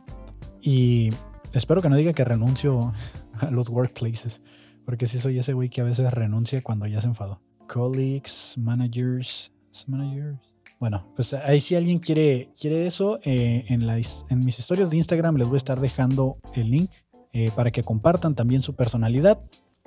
[0.61, 1.11] y
[1.53, 2.93] espero que no diga que renuncio
[3.39, 4.41] a los workplaces,
[4.85, 7.41] porque sí soy ese güey que a veces renuncia cuando ya se enfadó.
[7.67, 9.53] Colleagues, managers,
[9.87, 10.51] managers
[10.81, 15.37] bueno, pues ahí si alguien quiere, quiere eso, eh, en, en mis historias de Instagram
[15.37, 16.91] les voy a estar dejando el link
[17.35, 19.43] eh, para que compartan también su personalidad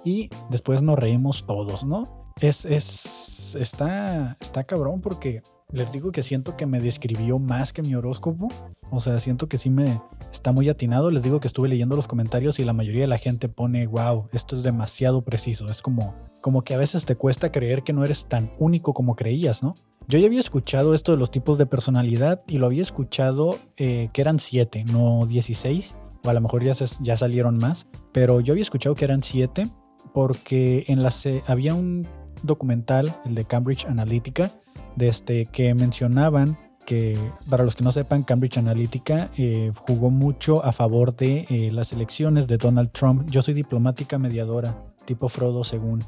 [0.05, 2.31] y después nos reímos todos, ¿no?
[2.39, 5.41] Es, es, está, está cabrón porque
[5.73, 8.49] les digo que siento que me describió más que mi horóscopo.
[8.91, 9.99] O sea, siento que sí me
[10.31, 11.09] está muy atinado.
[11.09, 14.27] Les digo que estuve leyendo los comentarios y la mayoría de la gente pone, wow,
[14.31, 15.67] esto es demasiado preciso.
[15.69, 19.15] Es como, como que a veces te cuesta creer que no eres tan único como
[19.15, 19.75] creías, ¿no?
[20.07, 24.09] Yo ya había escuchado esto de los tipos de personalidad y lo había escuchado eh,
[24.13, 28.53] que eran siete, no 16, o a lo mejor ya, ya salieron más, pero yo
[28.53, 29.69] había escuchado que eran siete
[30.13, 31.11] porque en la
[31.47, 32.05] había un
[32.43, 34.51] documental, el de Cambridge Analytica,
[34.95, 37.17] de este, que mencionaban que,
[37.49, 41.93] para los que no sepan, Cambridge Analytica eh, jugó mucho a favor de eh, las
[41.93, 43.29] elecciones de Donald Trump.
[43.29, 46.03] Yo soy diplomática mediadora, tipo Frodo según.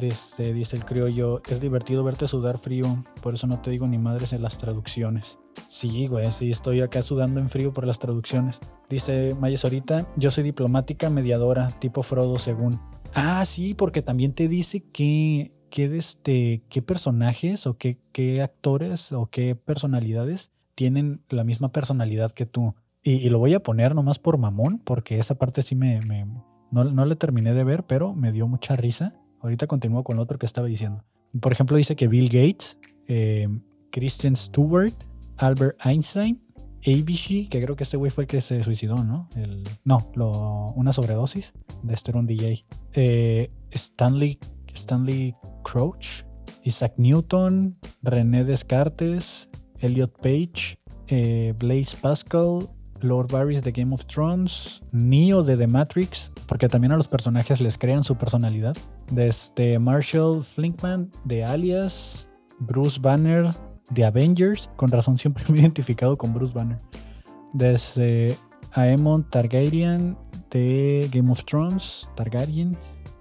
[0.00, 3.96] Este, dice el criollo, es divertido verte sudar frío, por eso no te digo ni
[3.96, 5.38] madres en las traducciones.
[5.68, 8.60] Sí, güey, sí, estoy acá sudando en frío por las traducciones.
[8.88, 12.80] Dice Mayes ahorita, yo soy diplomática mediadora, tipo Frodo según.
[13.14, 19.10] Ah, sí, porque también te dice que, que este, qué personajes o qué, qué actores
[19.10, 22.76] o qué personalidades tienen la misma personalidad que tú.
[23.02, 26.26] Y, lo voy a poner nomás por mamón, porque esa parte sí me, me
[26.70, 30.22] no, no le terminé de ver, pero me dio mucha risa Ahorita continúo con lo
[30.22, 31.04] otro que estaba diciendo.
[31.40, 33.48] Por ejemplo, dice que Bill Gates, eh,
[33.90, 34.94] Kristen Stewart,
[35.38, 36.38] Albert Einstein,
[36.86, 39.28] ABC, que creo que este güey fue el que se suicidó, ¿no?
[39.84, 42.64] No, una sobredosis de este un DJ.
[42.92, 44.38] Eh, Stanley,
[44.72, 45.34] Stanley
[45.64, 46.24] Crouch,
[46.64, 49.48] Isaac Newton, René Descartes,
[49.80, 52.68] Elliot Page, eh, Blaise Pascal,
[53.00, 57.60] Lord Varys de Game of Thrones, Neo de The Matrix, porque también a los personajes
[57.60, 58.76] les crean su personalidad.
[59.10, 63.48] Desde Marshall Flinkman de Alias, Bruce Banner
[63.90, 66.80] de Avengers, con razón siempre me he identificado con Bruce Banner.
[67.52, 68.38] Desde
[68.72, 70.16] Aemon Targaryen
[70.50, 72.76] de Game of Thrones, Targaryen,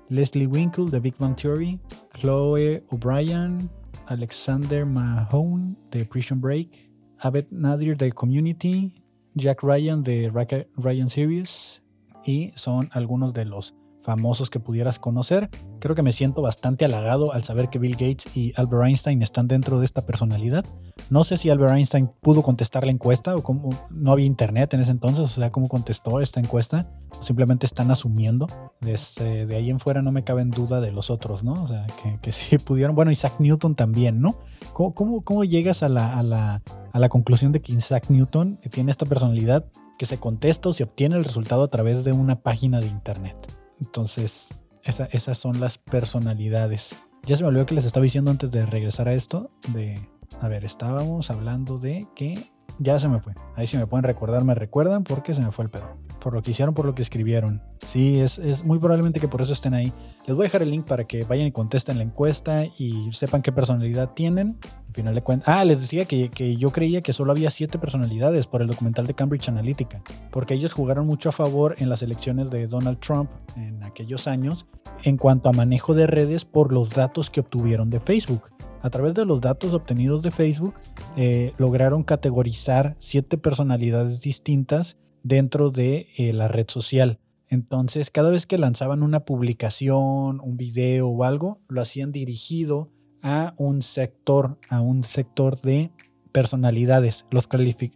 [0.10, 1.80] Leslie Winkle de Big Bang Theory,
[2.24, 3.70] Chloe O'Brien,
[4.08, 8.94] Alexander Mahone de Prison Break, Abed Nadir de Community,
[9.36, 10.32] Jack Ryan de
[10.78, 11.84] Ryan Series
[12.24, 15.50] y son algunos de los famosos que pudieras conocer.
[15.80, 19.48] Creo que me siento bastante halagado al saber que Bill Gates y Albert Einstein están
[19.48, 20.66] dentro de esta personalidad.
[21.10, 24.82] No sé si Albert Einstein pudo contestar la encuesta o cómo no había internet en
[24.82, 26.90] ese entonces, o sea, cómo contestó esta encuesta.
[27.20, 28.48] O simplemente están asumiendo.
[28.82, 31.64] Desde, de ahí en fuera no me cabe duda de los otros, ¿no?
[31.64, 32.96] O sea, que, que sí pudieron.
[32.96, 34.38] Bueno, Isaac Newton también, ¿no?
[34.74, 36.62] ¿Cómo, cómo, cómo llegas a la, a, la,
[36.92, 39.66] a la conclusión de que Isaac Newton tiene esta personalidad
[39.98, 43.63] que se contesta o se obtiene el resultado a través de una página de internet?
[43.80, 46.96] Entonces, esas son las personalidades.
[47.26, 49.52] Ya se me olvidó que les estaba diciendo antes de regresar a esto.
[49.70, 50.08] De,
[50.42, 53.34] a ver, estábamos hablando de que ya se me fue.
[53.56, 56.42] Ahí si me pueden recordar, me recuerdan porque se me fue el pedo por lo
[56.42, 57.62] que hicieron, por lo que escribieron.
[57.84, 59.92] Sí, es, muy probablemente que por eso estén ahí.
[60.26, 63.42] Les voy a dejar el link para que vayan y contesten la encuesta y sepan
[63.42, 64.58] qué personalidad tienen.
[64.88, 65.50] Al final de cuentas.
[65.50, 69.06] Ah, les decía que, que, yo creía que solo había siete personalidades por el documental
[69.06, 73.30] de Cambridge Analytica, porque ellos jugaron mucho a favor en las elecciones de Donald Trump
[73.58, 74.66] en aquellos años
[75.04, 78.44] en cuanto a manejo de redes por los datos que obtuvieron de Facebook.
[78.82, 80.76] A través de los datos obtenidos de Facebook,
[81.18, 87.20] eh, lograron categorizar siete personalidades distintas dentro de eh, la red social.
[87.50, 93.54] Entonces, cada vez que lanzaban una publicación, un video o algo, lo hacían dirigido a
[93.58, 95.92] un sector, a un sector de
[96.32, 97.26] personalidades.
[97.32, 97.48] Los,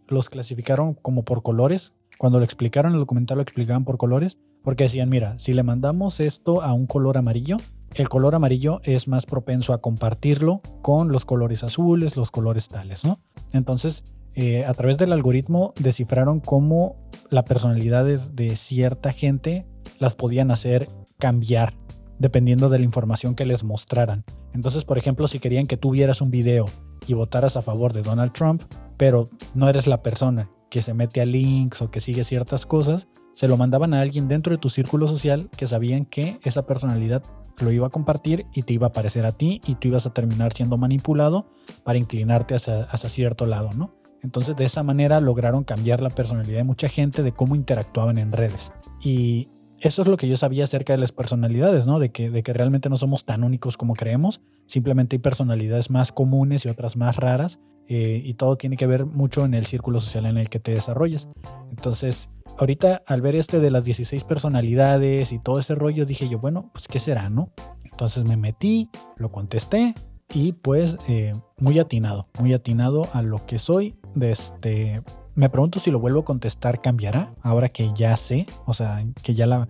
[0.07, 1.93] los clasificaron como por colores.
[2.17, 6.19] Cuando lo explicaron, el documental lo explicaban por colores, porque decían, mira, si le mandamos
[6.19, 7.57] esto a un color amarillo,
[7.95, 13.03] el color amarillo es más propenso a compartirlo con los colores azules, los colores tales,
[13.03, 13.19] ¿no?
[13.53, 14.03] Entonces,
[14.35, 16.95] eh, a través del algoritmo descifraron cómo
[17.29, 19.65] la personalidad de cierta gente
[19.99, 21.73] las podían hacer cambiar
[22.19, 24.23] dependiendo de la información que les mostraran.
[24.53, 26.65] Entonces, por ejemplo, si querían que tú vieras un video
[27.05, 28.63] y votaras a favor de Donald Trump,
[28.97, 33.07] pero no eres la persona que se mete a links o que sigue ciertas cosas,
[33.33, 37.23] se lo mandaban a alguien dentro de tu círculo social que sabían que esa personalidad
[37.59, 40.13] lo iba a compartir y te iba a aparecer a ti y tú ibas a
[40.13, 41.47] terminar siendo manipulado
[41.83, 43.93] para inclinarte hacia, hacia cierto lado, ¿no?
[44.21, 48.31] Entonces de esa manera lograron cambiar la personalidad de mucha gente de cómo interactuaban en
[48.31, 48.71] redes.
[49.01, 49.49] Y
[49.79, 51.99] eso es lo que yo sabía acerca de las personalidades, ¿no?
[51.99, 54.41] De que, de que realmente no somos tan únicos como creemos.
[54.65, 57.59] Simplemente hay personalidades más comunes y otras más raras.
[57.89, 60.73] Eh, y todo tiene que ver mucho en el círculo social en el que te
[60.73, 61.29] desarrollas.
[61.69, 66.39] Entonces, ahorita al ver este de las 16 personalidades y todo ese rollo, dije yo,
[66.39, 67.51] bueno, pues ¿qué será, no?
[67.83, 69.95] Entonces me metí, lo contesté
[70.33, 73.95] y pues eh, muy atinado, muy atinado a lo que soy.
[74.21, 75.01] Este,
[75.35, 77.33] me pregunto si lo vuelvo a contestar, ¿cambiará?
[77.41, 79.67] Ahora que ya sé, o sea, que ya la,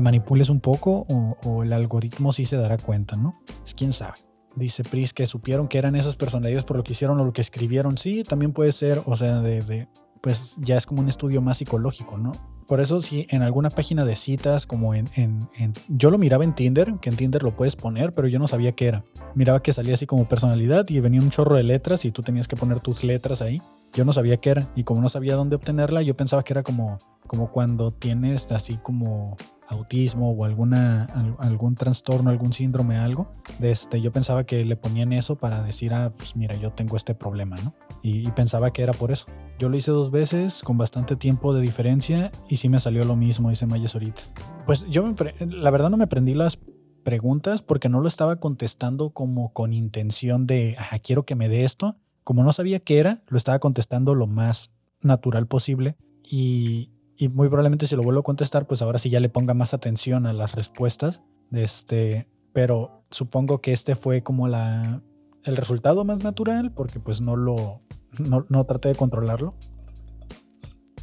[0.00, 3.40] manipules un poco o, el algoritmo sí se dará cuenta, ¿no?
[3.60, 4.18] Pues quién sabe.
[4.56, 7.40] Dice Pris que supieron que eran esas personalidades por lo que hicieron o lo que
[7.40, 7.96] escribieron.
[7.98, 9.86] Sí, también puede ser, o sea, de
[10.20, 12.32] pues ya es como un estudio más psicológico, ¿no?
[12.70, 15.48] Por eso si en alguna página de citas, como en, en,
[15.88, 18.70] Yo lo miraba en Tinder, que en Tinder lo puedes poner, pero yo no sabía
[18.70, 19.04] qué era.
[19.34, 22.46] Miraba que salía así como personalidad y venía un chorro de letras y tú tenías
[22.46, 23.60] que poner tus letras ahí.
[23.92, 26.62] Yo no sabía qué era y como no sabía dónde obtenerla, yo pensaba que era
[26.62, 29.36] como, como cuando tienes así como
[29.70, 31.04] autismo o alguna,
[31.38, 33.32] algún trastorno, algún síndrome, algo.
[33.60, 37.14] Este, yo pensaba que le ponían eso para decir, ah, pues mira, yo tengo este
[37.14, 37.74] problema, ¿no?
[38.02, 39.26] Y, pensaba que era por eso.
[39.58, 43.16] Yo lo hice dos veces con bastante tiempo de diferencia y sí me salió lo
[43.16, 44.22] mismo, dice Mayes ahorita.
[44.66, 46.58] Pues yo, la verdad no me prendí las
[47.04, 51.64] preguntas porque no lo estaba contestando como con intención de, ah, quiero que me dé
[51.64, 51.96] esto.
[52.24, 57.48] Como no sabía qué era, lo estaba contestando lo más natural posible y, y muy
[57.48, 60.32] probablemente si lo vuelvo a contestar, pues ahora sí ya le ponga más atención a
[60.32, 61.22] las respuestas.
[61.52, 65.02] Este, pero supongo que este fue como la,
[65.44, 67.82] el resultado más natural porque pues no lo,
[68.18, 69.54] no, no traté de controlarlo.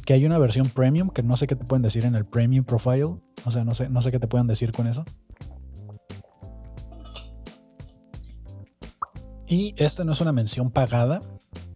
[0.04, 2.64] Que hay una versión premium que no sé qué te pueden decir en el premium
[2.64, 3.14] profile.
[3.44, 5.04] O sea, no sé, no sé qué te puedan decir con eso.
[9.46, 11.22] Y esta no es una mención pagada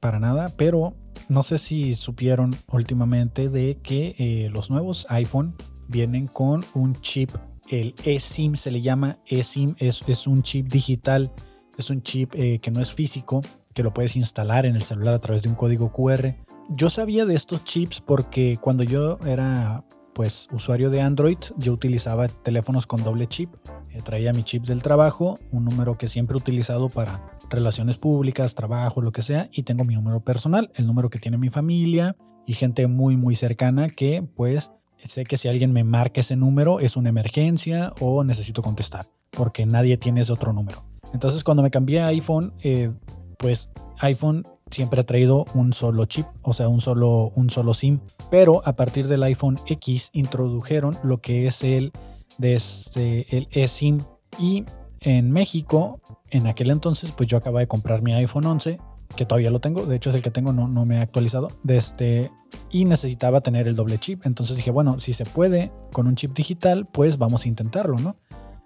[0.00, 0.94] para nada, pero
[1.32, 5.56] no sé si supieron últimamente de que eh, los nuevos iPhone
[5.88, 7.30] vienen con un chip,
[7.68, 11.32] el eSIM se le llama eSIM, es, es un chip digital,
[11.78, 13.40] es un chip eh, que no es físico,
[13.74, 16.34] que lo puedes instalar en el celular a través de un código QR.
[16.68, 22.28] Yo sabía de estos chips porque cuando yo era pues usuario de Android, yo utilizaba
[22.28, 23.54] teléfonos con doble chip.
[23.90, 28.54] Eh, traía mi chip del trabajo, un número que siempre he utilizado para relaciones públicas,
[28.54, 32.16] trabajo, lo que sea, y tengo mi número personal, el número que tiene mi familia
[32.46, 34.72] y gente muy, muy cercana que pues
[35.04, 39.66] sé que si alguien me marca ese número es una emergencia o necesito contestar, porque
[39.66, 40.84] nadie tiene ese otro número.
[41.12, 42.92] Entonces cuando me cambié a iPhone, eh,
[43.38, 48.00] pues iPhone siempre ha traído un solo chip, o sea, un solo, un solo SIM,
[48.30, 51.92] pero a partir del iPhone X introdujeron lo que es el
[52.38, 54.04] desde el eSIM.
[54.38, 54.64] Y
[55.00, 56.00] en México,
[56.32, 58.80] en aquel entonces, pues yo acababa de comprar mi iPhone 11,
[59.14, 61.52] que todavía lo tengo, de hecho es el que tengo, no, no me ha actualizado,
[61.62, 62.30] desde,
[62.70, 64.24] y necesitaba tener el doble chip.
[64.24, 68.16] Entonces dije, bueno, si se puede con un chip digital, pues vamos a intentarlo, ¿no?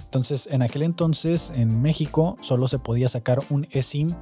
[0.04, 4.14] Entonces, en aquel entonces, en México, solo se podía sacar un eSIM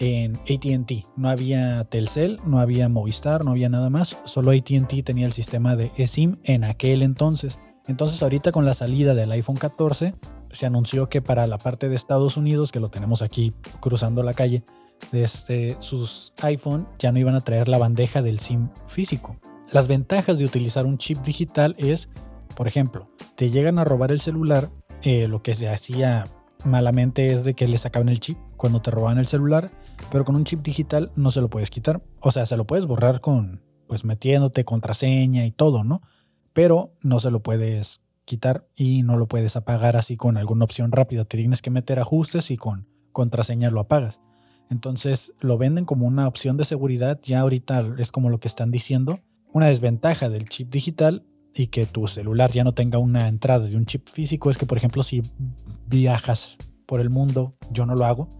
[0.00, 1.06] en ATT.
[1.16, 4.16] No había Telcel, no había Movistar, no había nada más.
[4.24, 7.60] Solo ATT tenía el sistema de eSIM en aquel entonces.
[7.86, 10.14] Entonces ahorita con la salida del iPhone 14
[10.50, 14.34] se anunció que para la parte de Estados Unidos, que lo tenemos aquí cruzando la
[14.34, 14.64] calle,
[15.12, 19.36] desde sus iPhone ya no iban a traer la bandeja del SIM físico.
[19.72, 22.08] Las ventajas de utilizar un chip digital es,
[22.56, 24.70] por ejemplo, te llegan a robar el celular,
[25.02, 26.28] eh, lo que se hacía
[26.64, 29.70] malamente es de que le sacaban el chip cuando te robaban el celular,
[30.10, 32.02] pero con un chip digital no se lo puedes quitar.
[32.20, 36.02] O sea, se lo puedes borrar con, pues metiéndote contraseña y todo, ¿no?
[36.52, 40.92] Pero no se lo puedes quitar y no lo puedes apagar así con alguna opción
[40.92, 41.24] rápida.
[41.24, 44.20] Te tienes que meter ajustes y con contraseña lo apagas.
[44.70, 47.18] Entonces lo venden como una opción de seguridad.
[47.24, 49.18] Ya ahorita es como lo que están diciendo.
[49.52, 53.74] Una desventaja del chip digital y que tu celular ya no tenga una entrada de
[53.74, 55.22] un chip físico es que, por ejemplo, si
[55.88, 58.30] viajas por el mundo, yo no lo hago,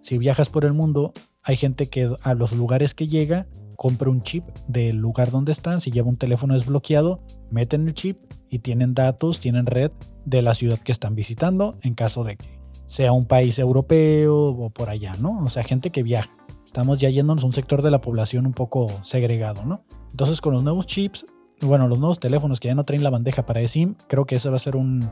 [0.00, 4.22] si viajas por el mundo, hay gente que a los lugares que llega compra un
[4.22, 7.22] chip del lugar donde están, si lleva un teléfono desbloqueado,
[7.54, 8.18] meten el chip
[8.50, 9.90] y tienen datos, tienen red
[10.24, 14.70] de la ciudad que están visitando en caso de que sea un país europeo o
[14.70, 15.42] por allá, ¿no?
[15.44, 16.36] O sea, gente que viaja.
[16.66, 19.84] Estamos ya yéndonos a un sector de la población un poco segregado, ¿no?
[20.10, 21.26] Entonces con los nuevos chips
[21.60, 24.50] bueno, los nuevos teléfonos que ya no traen la bandeja para eSIM, creo que eso
[24.50, 25.10] va a ser un,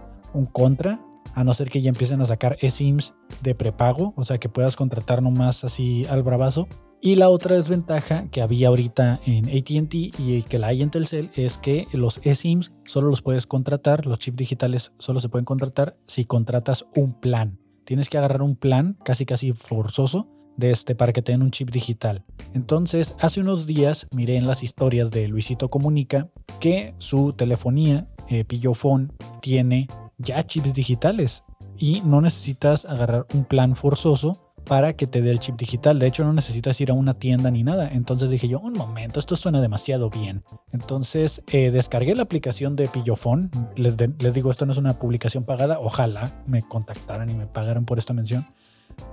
[0.53, 1.01] contra,
[1.35, 4.77] a no ser que ya empiecen a sacar eSIMs de prepago, o sea que puedas
[4.77, 6.69] contratar nomás así al bravazo.
[7.05, 11.31] Y la otra desventaja que había ahorita en ATT y que la hay en Telcel
[11.35, 15.97] es que los eSIMs solo los puedes contratar, los chips digitales solo se pueden contratar
[16.07, 17.59] si contratas un plan.
[17.85, 21.71] Tienes que agarrar un plan casi casi forzoso de este para que tengan un chip
[21.71, 22.25] digital.
[22.55, 26.29] Entonces, hace unos días miré en las historias de Luisito Comunica
[26.61, 29.89] que su telefonía eh, Pillofón tiene
[30.19, 31.43] ya chips digitales
[31.77, 35.99] y no necesitas agarrar un plan forzoso para que te dé el chip digital.
[35.99, 37.91] De hecho, no necesitas ir a una tienda ni nada.
[37.93, 40.45] Entonces dije yo, un momento, esto suena demasiado bien.
[40.73, 43.51] Entonces eh, descargué la aplicación de Pillofón.
[43.77, 45.79] Les, les, digo, esto no es una publicación pagada.
[45.79, 48.47] Ojalá me contactaran y me pagaran por esta mención.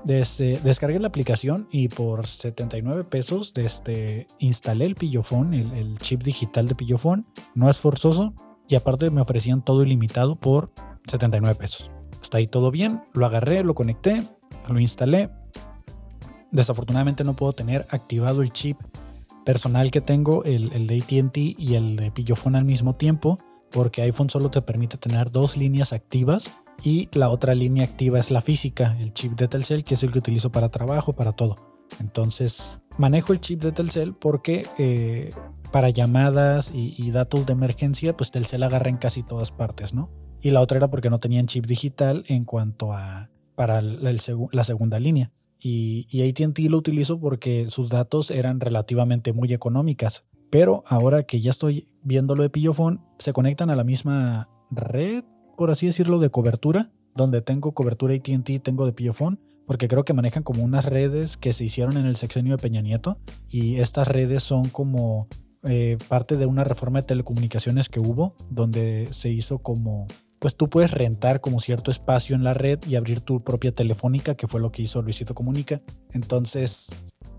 [0.04, 6.76] Descargué la aplicación y por 79 pesos desde, instalé el pillofón, el, chip digital de
[6.76, 7.28] pillofón.
[7.54, 8.34] No es forzoso
[8.68, 10.72] y aparte me ofrecían todo ilimitado por
[11.08, 11.92] 79 pesos.
[12.22, 14.28] Hasta ahí todo bien, lo agarré, lo conecté,
[14.74, 15.30] lo instalé.
[16.52, 18.78] Desafortunadamente no puedo tener activado el chip
[19.46, 23.40] personal que tengo, el, de ATT y el de pillofón al mismo tiempo,
[23.72, 26.52] porque iPhone solo te permite tener dos líneas activas
[26.84, 30.12] y la otra línea activa es la física, el chip de Telcel, que es el
[30.12, 31.58] que utilizo para trabajo, para todo.
[32.00, 35.34] Entonces, manejo el chip de Telcel porque eh,
[35.72, 40.10] para llamadas y, datos de emergencia, pues Telcel agarra en casi todas partes, ¿no?
[40.42, 43.30] Y la otra era porque no tenían chip digital en cuanto a
[43.60, 45.34] para la segunda línea.
[45.60, 50.24] Y, y ATT lo utilizo porque sus datos eran relativamente muy económicas.
[50.50, 55.26] Pero ahora que ya estoy viendo lo de Pillofón, se conectan a la misma red,
[55.58, 60.14] por así decirlo, de cobertura, donde tengo cobertura ATT, tengo de Pillofón, porque creo que
[60.14, 63.18] manejan como unas redes que se hicieron en el sexenio de Peña Nieto,
[63.50, 65.28] y estas redes son como
[65.64, 70.08] eh, parte de una reforma de telecomunicaciones que hubo, donde se hizo como,
[70.40, 74.36] pues tú puedes rentar como cierto espacio en la red y abrir tu propia telefónica,
[74.36, 75.82] que fue lo que hizo Luisito Comunica.
[76.12, 76.90] Entonces,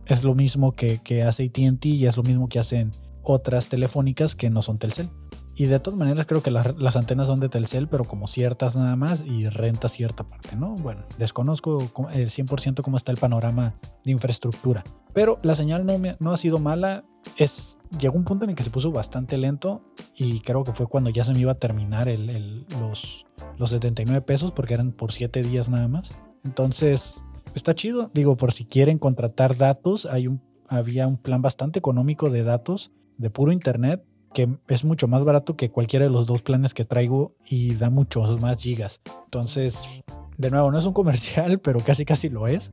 [0.06, 4.50] es lo mismo que, hace ATT y es lo mismo que hacen otras telefónicas que
[4.50, 5.10] no son Telcel.
[5.54, 8.96] Y de todas maneras creo que las, antenas son de Telcel, pero como ciertas nada
[8.96, 10.74] más y renta cierta parte, ¿no?
[10.76, 11.80] Bueno, desconozco
[12.12, 14.84] el 100% cómo está el panorama de infraestructura.
[15.12, 17.04] Pero la señal no, no ha sido mala.
[17.36, 19.82] Es, llegó un punto en el que se puso bastante lento
[20.16, 23.26] y creo que fue cuando ya se me iba a terminar el, los,
[23.58, 26.10] los 79 pesos porque eran por 7 días nada más.
[26.44, 27.20] Entonces,
[27.54, 28.08] está chido.
[28.14, 32.92] Digo, por si quieren contratar datos, hay un, había un plan bastante económico de datos
[33.18, 34.02] de puro internet
[34.32, 37.90] que es mucho más barato que cualquiera de los dos planes que traigo y da
[37.90, 39.00] muchos más gigas.
[39.24, 40.02] Entonces,
[40.38, 42.72] de nuevo, no es un comercial, pero casi casi lo es.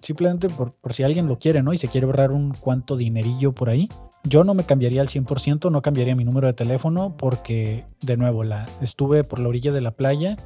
[0.00, 1.72] simplemente por, si alguien lo quiere, ¿no?
[1.72, 3.88] Y se quiere ahorrar un cuanto dinerillo por ahí.
[4.24, 8.44] Yo no me cambiaría al 100%, no cambiaría mi número de teléfono porque, de nuevo,
[8.44, 10.36] la, estuve por la orilla de la playa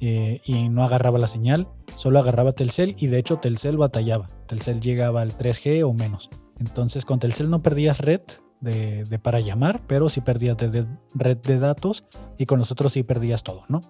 [0.00, 4.30] eh, y no agarraba la señal, solo agarraba Telcel y de hecho Telcel batallaba.
[4.46, 6.28] Telcel llegaba al 3G o menos.
[6.58, 8.20] Entonces con Telcel no perdías red,
[8.60, 12.04] de, para llamar, pero sí perdías de, de red de datos
[12.38, 13.82] y con los otros sí perdías todo, ¿no?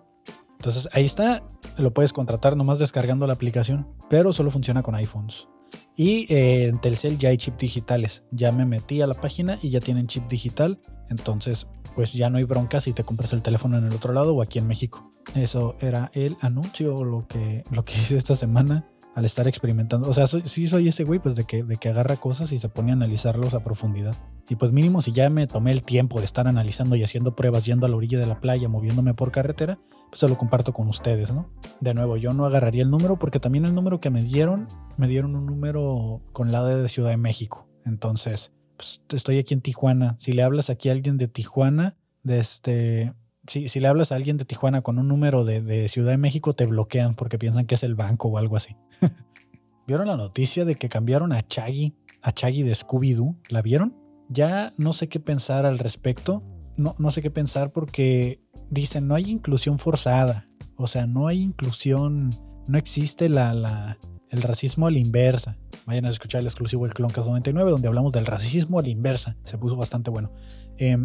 [0.58, 1.42] Entonces ahí está,
[1.78, 5.48] lo puedes contratar nomás descargando la aplicación, pero solo funciona con iPhones.
[5.96, 8.24] Y eh, en Telcel ya hay chip digitales.
[8.30, 10.80] Ya me metí a la página y ya tienen chip digital.
[11.08, 14.34] Entonces, pues ya no hay bronca si te compras el teléfono en el otro lado
[14.34, 15.12] o aquí en México.
[15.34, 18.86] Eso era el anuncio, lo que, lo que hice esta semana
[19.20, 20.08] al estar experimentando.
[20.08, 22.70] O sea, sí soy ese güey, pues de que, de que agarra cosas y se
[22.70, 24.16] pone a analizarlos a profundidad.
[24.48, 27.66] Y pues mínimo si ya me tomé el tiempo de estar analizando y haciendo pruebas
[27.66, 30.88] yendo a la orilla de la playa, moviéndome por carretera, pues se lo comparto con
[30.88, 31.50] ustedes, ¿no?
[31.80, 34.66] De nuevo, yo no agarraría el número porque también el número que me dieron,
[34.96, 37.68] me dieron un número con la de Ciudad de México.
[37.84, 40.16] Entonces, pues estoy aquí en Tijuana.
[40.18, 43.12] Si le hablas aquí a alguien de Tijuana, de este,
[43.47, 46.55] si, si le hablas a alguien de Tijuana con un número de, Ciudad de México,
[46.55, 48.76] te bloquean porque piensan que es el banco o algo así.
[49.86, 53.38] ¿Vieron la noticia de que cambiaron a Chaggy, a Chaggy de Scooby-Doo?
[53.49, 53.97] ¿La vieron?
[54.28, 56.45] Ya no sé qué pensar al respecto.
[56.76, 60.49] No, no sé qué pensar porque dicen no hay inclusión forzada.
[60.76, 62.30] O sea, no hay inclusión,
[62.68, 63.99] no existe la, la,
[64.30, 65.59] el racismo a la inversa.
[65.86, 69.36] Vayan a escuchar el exclusivo del Cloncast 99 donde hablamos del racismo a la inversa.
[69.45, 70.32] Se puso bastante bueno.
[70.78, 70.97] Eh,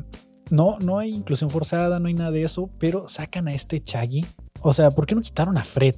[0.49, 4.25] no, no hay inclusión forzada, no hay nada de eso, pero sacan a este Chaggy.
[4.61, 5.95] O sea, ¿por qué no quitaron a Fred?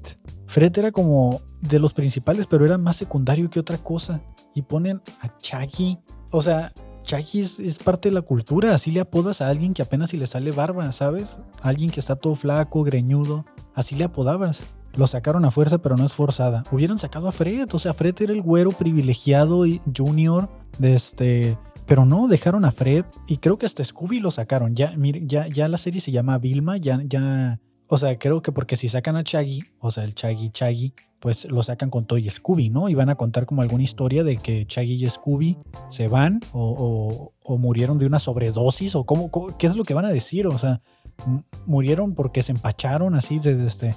[0.48, 4.22] Fred era como de los principales, pero era más secundario que otra cosa.
[4.54, 6.00] Y ponen a Chaggy.
[6.32, 6.72] O sea,
[7.04, 8.74] Chaggy es, parte de la cultura.
[8.74, 11.38] Así le apodas a alguien que apenas si le sale barba, ¿sabes?
[11.62, 13.46] Alguien que está todo flaco, greñudo.
[13.74, 14.64] Así le apodabas.
[14.94, 16.64] Lo sacaron a fuerza, pero no es forzada.
[16.72, 17.70] Hubieran sacado a Fred.
[17.74, 21.58] O sea, Fred era el güero privilegiado y junior de este
[21.88, 24.76] pero no, dejaron a Fred y creo que hasta Scooby lo sacaron.
[24.76, 27.60] Ya, ya, ya la serie se llama Vilma, ya, ya.
[27.88, 31.46] O sea, creo que porque si sacan a Chaggy, o sea, el Chaggy Chaggy, pues
[31.46, 32.90] lo sacan con Toy Scooby, ¿no?
[32.90, 35.58] Y van a contar como alguna historia de que Chaggy y Scooby
[35.90, 40.06] se van o, o, murieron de una sobredosis o cómo, qué es lo que van
[40.06, 40.48] a decir.
[40.48, 40.82] O sea,
[41.66, 43.96] murieron porque se empacharon así, desde este,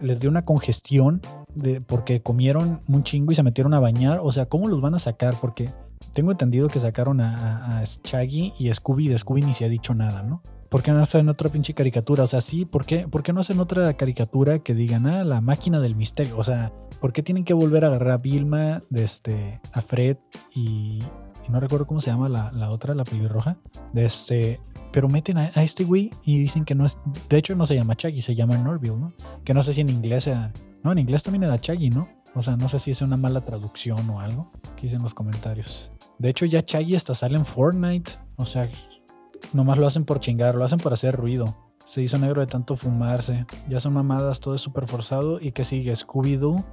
[0.00, 1.22] les dio una congestión
[1.54, 4.18] de, porque comieron un chingo y se metieron a bañar.
[4.20, 5.36] O sea, ¿cómo los van a sacar?
[5.40, 5.70] Porque
[6.12, 9.08] tengo entendido que sacaron a, a, Shaggy y Scooby.
[9.08, 10.42] De Scooby ni se ha dicho nada, ¿no?
[10.68, 12.24] ¿Por qué no hacen otra pinche caricatura?
[12.24, 15.40] O sea, sí, ¿por qué, ¿por qué no hacen otra caricatura que digan, ah, la
[15.40, 16.36] máquina del misterio?
[16.36, 20.16] O sea, ¿por qué tienen que volver a agarrar a Vilma, de este, a Fred
[20.54, 21.02] y,
[21.48, 23.56] no recuerdo cómo se llama la, la, otra, la pelirroja?
[23.92, 26.96] De este, pero meten a, este güey y dicen que no es,
[27.28, 29.12] de hecho no se llama Shaggy, se llama Norville, ¿no?
[29.44, 30.52] Que no sé si en inglés sea,
[30.82, 32.08] no, en inglés también era Shaggy, ¿no?
[32.34, 34.50] O sea, no sé si es una mala traducción o algo.
[34.72, 35.92] Aquí dicen los comentarios.
[36.18, 38.12] De hecho, ya Chaggy hasta sale en Fortnite.
[38.36, 38.68] O sea,
[39.52, 41.56] nomás lo hacen por chingar, lo hacen por hacer ruido.
[41.84, 43.46] Se hizo negro de tanto fumarse.
[43.68, 45.38] Ya son mamadas, todo es súper forzado.
[45.40, 45.92] ¿Y que sigue?
[45.92, 46.64] Scooby-Doo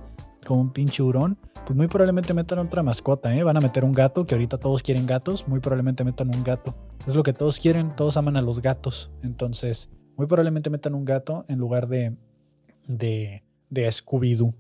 [0.46, 1.38] con un pinche hurón.
[1.66, 3.44] Pues muy probablemente metan otra mascota, ¿eh?
[3.44, 5.48] Van a meter un gato, que ahorita todos quieren gatos.
[5.48, 6.76] Muy probablemente metan un gato.
[7.08, 9.12] Es lo que todos quieren, todos aman a los gatos.
[9.22, 12.16] Entonces, muy probablemente metan un gato en lugar de,
[12.88, 14.56] de, de Scooby-Doo.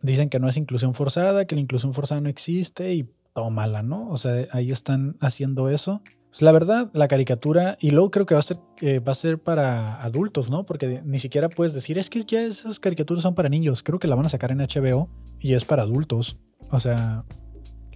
[0.00, 3.10] Dicen que no es inclusión forzada, que la inclusión forzada no existe y
[3.50, 4.08] mala, ¿no?
[4.10, 6.02] O sea, ahí están haciendo eso.
[6.30, 9.16] Pues la verdad, la caricatura, y luego creo que va a ser, eh, va a
[9.16, 10.64] ser para adultos, ¿no?
[10.66, 13.82] Porque ni siquiera puedes decir, es que ya esas caricaturas son para niños.
[13.82, 15.08] Creo que la van a sacar en HBO
[15.38, 16.38] y es para adultos.
[16.70, 17.24] O sea,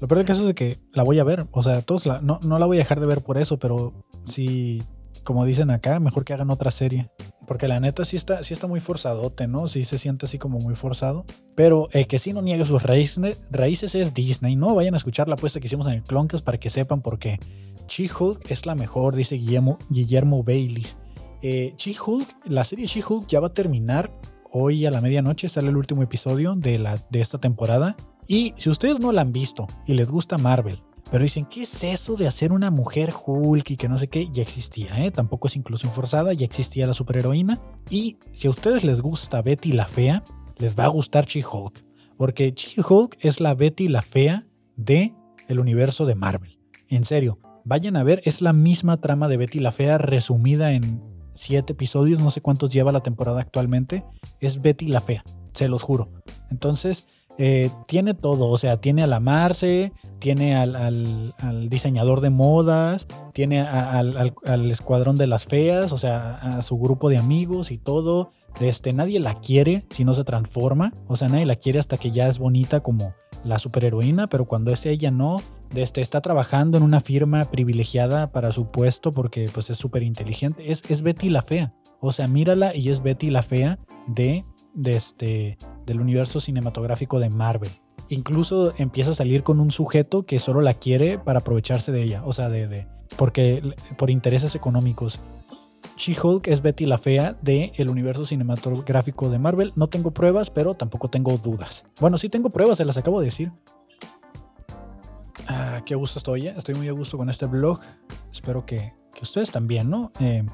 [0.01, 1.47] lo peor del caso es que la voy a ver.
[1.53, 3.93] O sea, todos no, no la voy a dejar de ver por eso, pero
[4.25, 4.85] si,
[5.25, 7.11] como dicen acá, mejor que hagan otra serie.
[7.49, 9.69] Porque la neta sí está, sí está muy forzadote, ¿no?
[9.69, 11.25] Sí se siente así como muy forzado.
[11.55, 14.75] Pero el que sí no niega sus raíces, raíces es Disney, ¿no?
[14.75, 17.41] Vayan a escuchar la apuesta que hicimos en el Cloncast para que sepan por qué.
[17.89, 20.45] She-Hulk es la mejor, dice Guillermo, Guillermo.
[21.41, 24.13] Eh, She-Hulk, la serie She-Hulk ya va a terminar.
[24.51, 27.97] Hoy a la medianoche sale el último episodio de, la, de esta temporada.
[28.27, 31.85] Y si ustedes no la han visto y les gusta Marvel, pero dicen, ¿qué es
[31.85, 34.29] eso de hacer una mujer Hulk y que no sé qué?
[34.31, 35.11] Ya existía, ¿eh?
[35.11, 37.61] Tampoco es inclusión forzada, ya existía la superheroína.
[37.89, 40.23] Y si a ustedes les gusta Betty la Fea,
[40.59, 41.85] les va a gustar She-Hulk.
[42.17, 44.47] Porque She-Hulk es la Betty la Fea
[44.77, 45.15] de
[45.49, 46.59] el universo de Marvel.
[46.91, 51.03] En serio, vayan a ver, es la misma trama de Betty la Fea resumida en
[51.33, 54.05] siete episodios, no sé cuántos lleva la temporada actualmente.
[54.41, 56.13] Es Betty la Fea, se los juro.
[56.51, 57.07] Entonces,
[57.39, 61.33] eh, tiene todo, o sea, tiene a la Marce, tiene al,
[61.69, 67.17] diseñador de modas, tiene al, escuadrón de las feas, o sea, a su grupo de
[67.17, 68.33] amigos y todo.
[68.61, 72.11] Este, nadie la quiere si no se transforma, o sea, nadie la quiere hasta que
[72.11, 73.15] ya es bonita como
[73.45, 75.41] la superheroína, pero cuando es ella no,
[75.77, 80.73] este, está trabajando en una firma privilegiada para su puesto porque pues es súper inteligente.
[80.73, 83.79] Es, es Betty la fea, o sea, mírala y es Betty la fea
[84.09, 84.45] de,
[84.75, 87.73] de este, del universo cinematográfico de Marvel.
[88.11, 92.25] incluso empieza a salir con un sujeto que solo la quiere para aprovecharse de ella,
[92.25, 95.21] o sea, de, de porque por intereses económicos.
[95.97, 99.73] She-Hulk es Betty la Fea del el universo cinematográfico de Marvel.
[99.75, 101.85] No tengo pruebas, pero tampoco tengo dudas.
[102.01, 103.53] Bueno, sí tengo pruebas, se las acabo de decir.
[105.49, 106.55] Ah, qué gusto estoy, ¿eh?
[106.57, 107.81] estoy muy a gusto con este blog.
[108.31, 110.13] Espero que, ustedes también, ¿no?
[110.21, 110.45] Eh,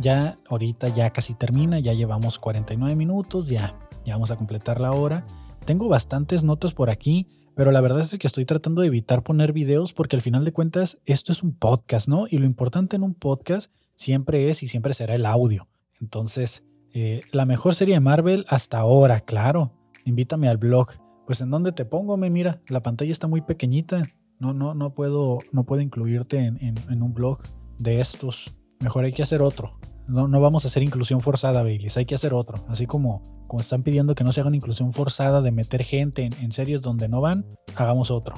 [0.00, 5.26] ya ahorita ya casi termina, ya llevamos 49 minutos, ya, vamos a completar la hora.
[5.64, 9.52] Tengo bastantes notas por aquí, pero la verdad es que estoy tratando de evitar poner
[9.52, 12.26] videos porque al final de cuentas esto es un podcast, ¿no?
[12.28, 15.68] Y lo importante en un podcast siempre es y siempre será el audio.
[16.00, 19.72] Entonces, eh, la mejor serie de Marvel hasta ahora, claro.
[20.04, 20.92] Invítame al blog.
[21.26, 24.06] Pues en dónde te pongo, me mira, la pantalla está muy pequeñita.
[24.38, 27.40] No, no, no puedo, no puedo incluirte en, un blog
[27.78, 28.54] de estos.
[28.80, 29.78] Mejor hay que hacer otro.
[30.06, 31.96] No, no vamos a hacer inclusión forzada, Baileys.
[31.96, 32.64] Hay que hacer otro.
[32.68, 36.24] Así como, como están pidiendo que no se haga una inclusión forzada de meter gente
[36.24, 38.34] en, series donde no van, hagamos otro.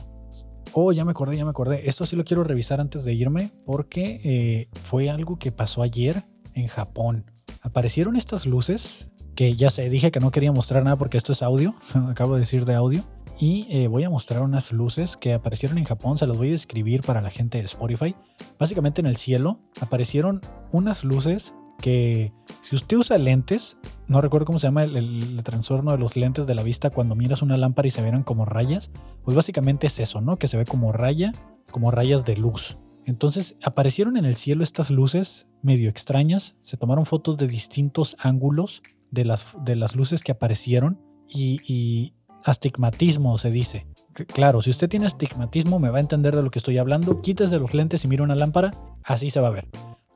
[0.72, 1.89] Oh, ya me acordé, ya me acordé.
[1.89, 6.24] Esto sí lo quiero revisar antes de irme porque eh, fue algo que pasó ayer
[6.55, 7.30] en Japón.
[7.62, 11.43] Aparecieron estas luces que ya sé, dije que no quería mostrar nada porque esto es
[11.43, 11.74] audio.
[12.09, 13.05] Acabo de decir de audio.
[13.39, 16.16] Y eh, voy a mostrar unas luces que aparecieron en Japón.
[16.16, 18.14] Se las voy a describir para la gente de Spotify.
[18.59, 20.41] Básicamente en el cielo aparecieron
[20.72, 22.32] unas luces que
[22.62, 23.76] si usted usa lentes,
[24.09, 27.43] no recuerdo cómo se llama el, trastorno de los lentes de la vista cuando miras
[27.43, 28.91] una lámpara y se vieron como rayas,
[29.22, 30.39] pues básicamente es eso, ¿no?
[30.39, 31.34] Que se ve como raya,
[31.70, 32.78] como rayas de luz.
[33.05, 38.82] Entonces aparecieron en el cielo estas luces medio extrañas, se tomaron fotos de distintos ángulos
[39.11, 42.15] de las, de las luces que aparecieron y
[42.47, 43.86] astigmatismo se dice.
[44.28, 47.59] Claro, si usted tiene astigmatismo me va a entender de lo que estoy hablando, quítese
[47.59, 48.74] los lentes y mira una lámpara,
[49.05, 49.68] así se va a ver.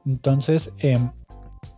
[0.07, 0.99] Entonces, eh,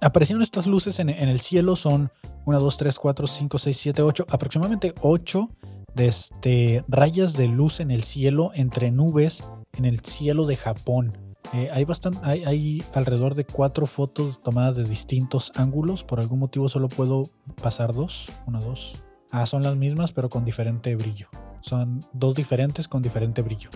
[0.00, 2.12] aparecieron estas luces en, el cielo, son
[2.46, 5.48] 1, 2, 3, 4, 5, 6, 7, 8, aproximadamente 8
[5.94, 9.42] de este, rayas de luz en el cielo entre nubes
[9.72, 11.18] en el cielo de Japón.
[11.53, 16.05] Eh, hay, bastante, hay, hay, alrededor de cuatro fotos tomadas de distintos ángulos.
[16.05, 17.30] Por algún motivo solo puedo
[17.61, 18.30] pasar dos.
[18.46, 18.94] Una, dos.
[19.32, 21.28] Ah, son las mismas, pero con diferente brillo.
[21.62, 23.70] Son dos diferentes con diferente brillo.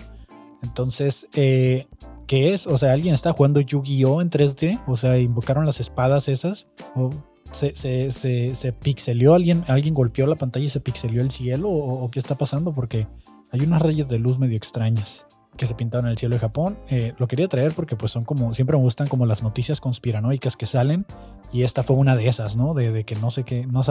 [0.62, 1.86] Entonces, eh,
[2.26, 2.66] ¿qué es?
[2.66, 7.10] O sea, alguien está jugando Yu-Gi-Oh en 3D, o sea, invocaron las espadas esas, o
[7.52, 12.10] se, se, se, pixelió, alguien, alguien golpeó la pantalla y se pixelió el cielo, o,
[12.10, 13.06] qué está pasando, porque
[13.50, 15.25] hay unas rayas de luz medio extrañas
[15.56, 16.78] que se pintaron en el cielo de Japón.
[16.88, 20.56] Eh, lo quería traer porque pues son como, siempre me gustan como las noticias conspiranoicas
[20.56, 21.06] que salen,
[21.52, 22.74] y esta fue una de esas, ¿no?
[22.74, 23.82] De, que no sé qué, no,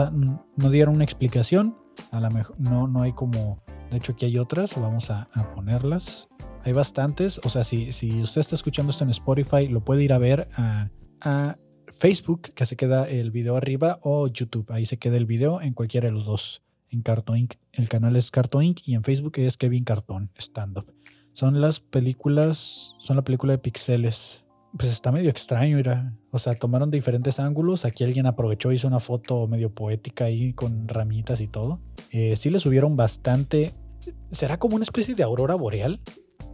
[0.56, 1.76] no dieron una explicación,
[2.10, 6.28] a lo mejor no, no hay como, de hecho aquí hay otras, vamos a, ponerlas
[6.64, 7.40] hay bastantes.
[7.44, 10.48] O sea, si, si usted está escuchando esto en Spotify, lo puede ir a ver
[10.56, 11.56] a,
[11.98, 14.70] Facebook, que se queda el video arriba, o YouTube.
[14.70, 16.62] Ahí se queda el video en cualquiera de los dos.
[16.90, 17.54] En Cartoon Inc.
[17.72, 18.80] El canal es Cartoon Inc.
[18.84, 20.95] y en Facebook es Kevin Cartón Stand Up.
[21.36, 24.46] Son las películas, son la película de pixeles.
[24.74, 26.14] Pues está medio extraño, era.
[26.30, 27.84] O sea, tomaron diferentes ángulos.
[27.84, 31.82] Aquí alguien aprovechó, hizo una foto medio poética ahí con ramitas y todo.
[32.10, 33.74] Eh, sí le subieron bastante.
[34.30, 36.00] ¿Será como una especie de aurora boreal?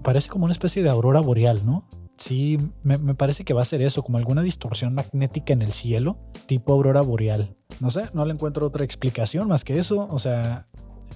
[0.03, 1.89] parece como una especie de aurora boreal, ¿no?
[2.19, 6.19] Sí, me, parece que va a ser eso, como alguna distorsión magnética en el cielo,
[6.47, 7.57] tipo aurora boreal.
[7.79, 10.09] No sé, no le encuentro otra explicación más que eso.
[10.11, 10.67] O sea,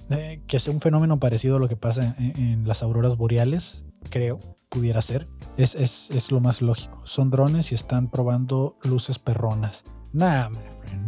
[0.09, 4.39] eh, que sea un fenómeno parecido a lo que pasa en, las auroras boreales, creo,
[4.69, 5.27] pudiera ser.
[5.57, 7.01] Es, es, lo más lógico.
[7.05, 9.85] Son drones y están probando luces perronas.
[10.13, 10.49] Nah,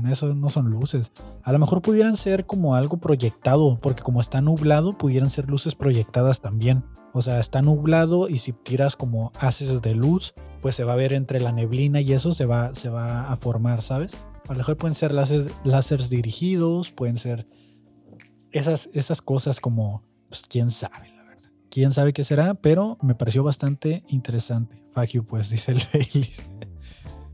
[0.09, 1.11] eso no son luces.
[1.43, 5.75] A lo mejor pudieran ser como algo proyectado, porque como está nublado, pudieran ser luces
[5.75, 6.83] proyectadas también.
[7.13, 10.97] O sea, está nublado y si tiras como haces de luz, pues se va a
[10.97, 14.15] ver entre la neblina y eso se va, se va a formar, ¿sabes?
[14.47, 17.47] A lo mejor pueden ser láseres, dirigidos, pueden ser
[18.51, 21.49] esas, esas cosas como, pues quién sabe, la verdad.
[21.69, 24.83] Quién sabe qué será, pero me pareció bastante interesante.
[24.91, 26.31] Fuck pues, dice el Bailey.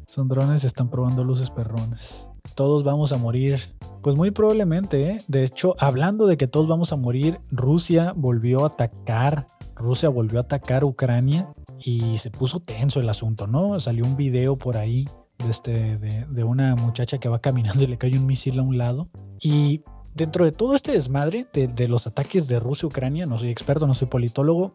[0.08, 2.28] Son drones, están probando luces perrones.
[2.56, 3.60] Todos vamos a morir.
[4.02, 5.24] Pues muy probablemente, ¿eh?
[5.28, 10.40] De hecho, hablando de que todos vamos a morir, Rusia volvió a atacar Rusia volvió
[10.40, 13.80] a atacar Ucrania y se puso tenso el asunto, ¿no?
[13.80, 15.08] Salió un video por ahí
[15.38, 18.64] de, este, de, de una muchacha que va caminando y le cae un misil a
[18.64, 19.10] un lado.
[19.42, 19.84] Y
[20.16, 23.94] dentro de todo este desmadre de, los ataques de Rusia Ucrania, no soy experto, no
[23.94, 24.72] soy politólogo,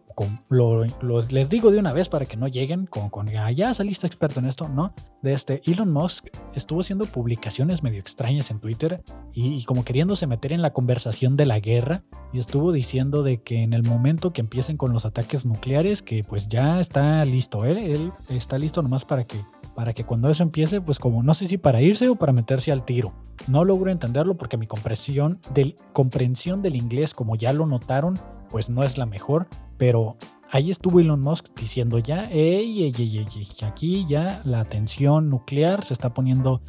[0.51, 0.85] lo,
[1.31, 4.39] les digo de una vez para que no lleguen con, con ah, ya saliste experto
[4.39, 4.93] en esto, ¿no?
[5.23, 10.53] De este Elon Musk estuvo haciendo publicaciones medio extrañas en Twitter y, como queriéndose meter
[10.53, 14.43] en la conversación de la guerra y estuvo diciendo de que en el momento que
[14.43, 19.07] empiecen con los ataques nucleares, que pues ya está listo, él, él está listo nomás
[19.07, 19.43] para que
[19.75, 22.73] para que cuando eso empiece, pues como no sé si para irse o para meterse
[22.73, 23.15] al tiro.
[23.47, 28.69] No logro entenderlo porque mi comprensión del, comprensión del inglés, como ya lo notaron, pues
[28.71, 30.17] no es la mejor, pero
[30.51, 35.85] ahí estuvo Elon Musk diciendo ya, ey, ey, ey, ey, aquí ya la tensión nuclear
[35.85, 36.63] se está poniendo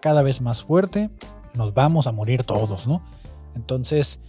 [0.00, 1.10] cada vez más fuerte,
[1.54, 3.02] nos vamos a morir todos, ¿no?
[3.54, 4.20] Entonces,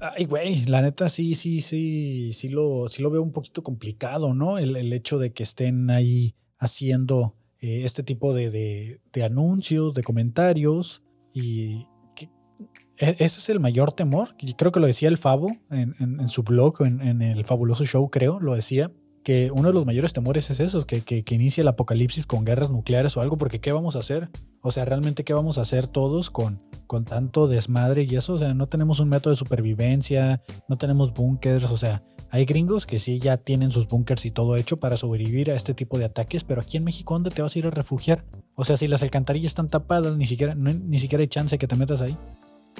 [0.00, 4.34] ay, güey, la neta sí, sí, sí, sí lo, sí lo veo un poquito complicado,
[4.34, 4.58] ¿no?
[4.58, 9.94] El, el hecho de que estén ahí haciendo eh, este tipo de, de, de, anuncios,
[9.94, 11.02] de comentarios,
[11.32, 11.86] y
[13.00, 14.36] ese es el mayor temor.
[14.56, 18.40] Creo que lo decía el Favo en, su blog, en, en, el fabuloso show, creo,
[18.40, 18.92] lo decía,
[19.22, 22.70] que uno de los mayores temores es eso, que, que, inicie el apocalipsis con guerras
[22.70, 24.30] nucleares o algo, porque ¿qué vamos a hacer?
[24.62, 28.34] O sea, realmente, ¿qué vamos a hacer todos con, con tanto desmadre y eso?
[28.34, 32.86] O sea, no tenemos un método de supervivencia, no tenemos búnkers, o sea, hay gringos
[32.86, 36.04] que sí ya tienen sus búnkers y todo hecho para sobrevivir a este tipo de
[36.04, 38.24] ataques, pero aquí en México, ¿dónde te vas a ir a refugiar?
[38.54, 41.66] O sea, si las alcantarillas están tapadas, ni siquiera, no, ni siquiera hay chance que
[41.66, 42.16] te metas ahí.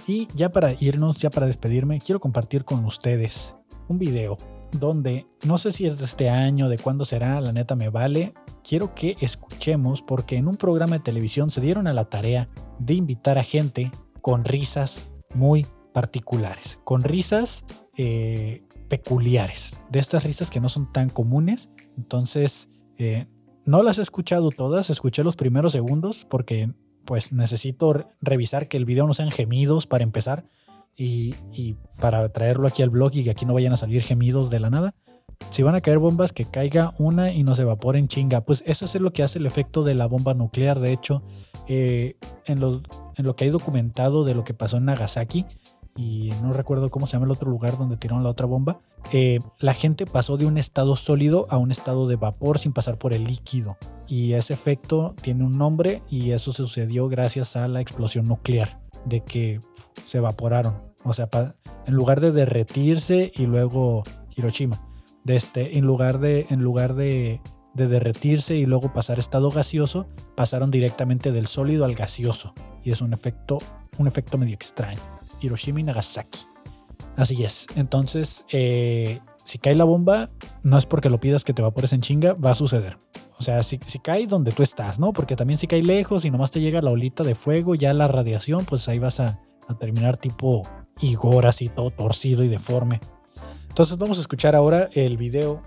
[0.06, 3.54] Y ya para irnos, ya para despedirme, quiero compartir con ustedes
[3.88, 4.38] un video
[4.72, 8.32] donde no sé si es de este año, de cuándo será, la neta me vale.
[8.62, 12.94] Quiero que escuchemos porque en un programa de televisión se dieron a la tarea de
[12.94, 17.64] invitar a gente con risas muy particulares, con risas
[17.96, 21.70] eh, peculiares, de estas risas que no son tan comunes.
[21.96, 22.68] Entonces,
[22.98, 23.26] eh,
[23.66, 26.74] no las he escuchado todas, escuché los primeros segundos porque
[27.04, 30.44] pues necesito revisar que el video no sean gemidos para empezar
[30.96, 34.50] y, y, para traerlo aquí al blog y que aquí no vayan a salir gemidos
[34.50, 34.94] de la nada.
[35.50, 38.42] Si van a caer bombas, que caiga una y no se evaporen chinga.
[38.42, 40.78] Pues eso es lo que hace el efecto de la bomba nuclear.
[40.78, 41.22] De hecho,
[41.66, 42.82] eh, en, lo,
[43.16, 45.46] en lo que hay documentado de lo que pasó en Nagasaki,
[46.00, 48.80] y no recuerdo cómo se llama el otro lugar donde tiraron la otra bomba,
[49.12, 52.96] eh, la gente pasó de un estado sólido a un estado de vapor sin pasar
[52.96, 53.76] por el líquido.
[54.08, 59.20] Y ese efecto tiene un nombre y eso sucedió gracias a la explosión nuclear, de
[59.20, 59.60] que
[60.04, 60.82] se evaporaron.
[61.04, 61.28] O sea,
[61.86, 64.02] en lugar de derretirse y luego
[64.34, 64.80] Hiroshima,
[65.26, 67.42] este, en lugar de, en lugar de
[67.74, 72.54] derretirse y luego pasar estado gaseoso, pasaron directamente del sólido al gaseoso.
[72.82, 73.58] Y es un efecto,
[73.98, 75.19] un efecto medio extraño.
[75.40, 76.40] Hiroshima y Nagasaki.
[77.16, 77.66] Así es.
[77.76, 80.28] Entonces, eh, si cae la bomba,
[80.62, 82.98] no es porque lo pidas que te evapores en chinga, va a suceder.
[83.38, 85.12] O sea, si, si, cae donde tú estás, ¿no?
[85.12, 88.06] Porque también si cae lejos y nomás te llega la olita de fuego, ya la
[88.06, 90.68] radiación, pues ahí vas a, a terminar tipo
[91.00, 93.00] Igor, así todo torcido y deforme.
[93.68, 95.62] Entonces vamos a escuchar ahora el video.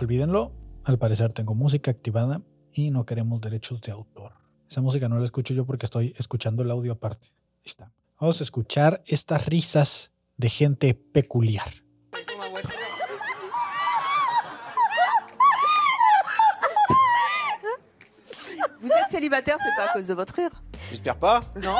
[0.00, 0.52] Olvídenlo,
[0.84, 2.42] al parecer tengo música activada
[2.72, 4.32] y no queremos derechos de autor.
[4.68, 7.28] Esa música no la escucho yo porque estoy escuchando el audio aparte.
[7.64, 7.90] Ahí está.
[8.20, 11.64] Vamos a escuchar estas risas de gente peculiar.
[18.82, 20.50] Vous êtes célibataire, c'est pas à cause de votre rire
[20.90, 21.42] J'espère pas.
[21.56, 21.78] Non.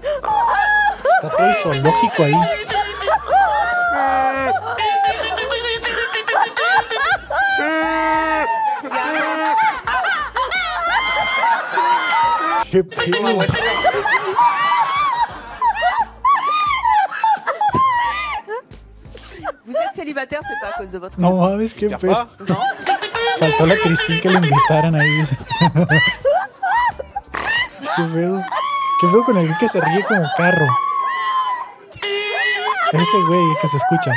[1.26, 2.34] Está todo el zoológico ahí.
[12.70, 13.44] ¿Qué pedo?
[19.64, 22.12] Vous êtes célibataire, c'est pas à cause de votre No mames, qué pedo.
[22.12, 22.28] pas.
[22.48, 22.56] Non.
[23.40, 25.24] Faltó la Cristín que le invitaran ahí.
[27.96, 28.42] ¿Qué pedo?
[29.00, 30.66] ¿Qué pedo con el que se ríe como carro?
[32.96, 34.10] Ese güey que se escucha.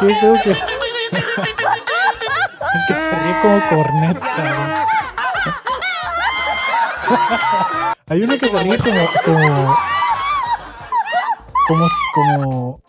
[0.00, 0.54] ¿Qué pedo que...
[2.86, 4.86] Que se ríe como corneta.
[8.08, 9.08] Hay uno que se ríe como...
[9.24, 9.76] como...
[11.66, 11.88] Como...
[12.14, 12.83] como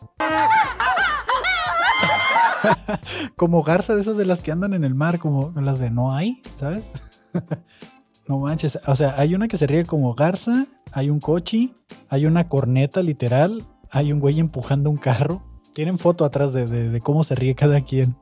[3.36, 6.14] como garza de esas de las que andan en el mar, como las de no
[6.14, 6.84] hay, ¿sabes?
[8.28, 11.76] no manches, o sea, hay una que se ríe como garza, hay un cochi,
[12.10, 15.42] hay una corneta literal, hay un güey empujando un carro.
[15.74, 18.16] Tienen foto atrás de, de- de cómo se ríe cada quien.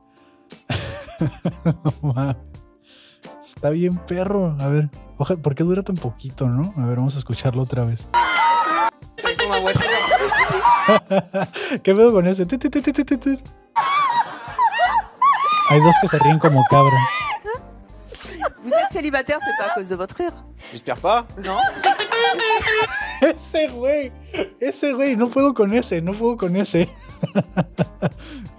[1.84, 2.36] no mames.
[3.46, 4.56] Está bien perro.
[4.58, 6.74] A ver, ojalá, ¿por qué dura tan poquito, no?
[6.76, 8.08] A ver, vamos a escucharlo otra vez.
[11.82, 12.46] ¿Qué pedo con ese?
[15.74, 16.96] Hay dos que se ríen como cabra.
[18.62, 20.32] Vous êtes célibataire, c'est pas à cause de votre rire
[20.70, 21.26] J'espère pas.
[21.42, 21.58] Non.
[23.20, 24.12] ese güey,
[24.60, 26.88] ese güey, no puedo con ese, no puedo con ese.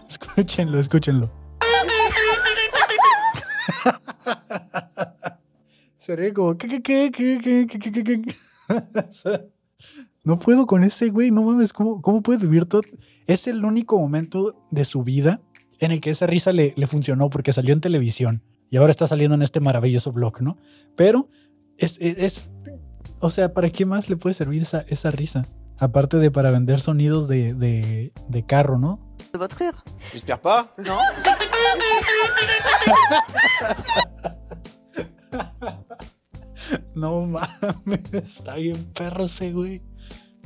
[0.09, 1.31] escúchenlo, escúchenlo.
[5.97, 8.35] Se ríe como, ¿qué, qué, qué, qué, qué, qué, qué, qué?
[10.25, 12.81] No puedo con ese güey, no mames, ¿cómo, cómo puede vivir todo?
[13.25, 15.39] Es el único momento de su vida
[15.79, 19.07] en el que esa risa le, le funcionó porque salió en televisión y ahora está
[19.07, 20.57] saliendo en este maravilloso blog, ¿no?
[20.95, 21.29] Pero
[21.77, 22.51] es, es, es-
[23.21, 25.47] o sea, ¿para qué más le puede servir esa, esa risa?
[25.77, 29.13] Aparte de para vender sonidos de, de, de carro, ¿no?
[29.33, 29.77] De votre rire
[30.13, 30.67] J'espère pas.
[30.77, 30.95] Non
[36.95, 39.81] No mames, está bien perro ese güey.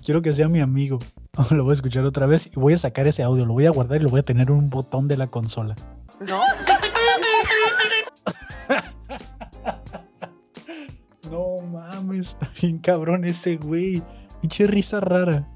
[0.04, 1.00] Quiero que sea mi amigo.
[1.52, 3.72] Lo voy a escuchar otra vez y voy a sacar ese audio, lo voy a
[3.72, 5.76] guardar y lo voy a tener en un botón de la consola.
[6.20, 6.42] Non
[11.30, 14.02] No mames, está bien cabrón ese güey.
[14.42, 15.48] Pinche risa rara.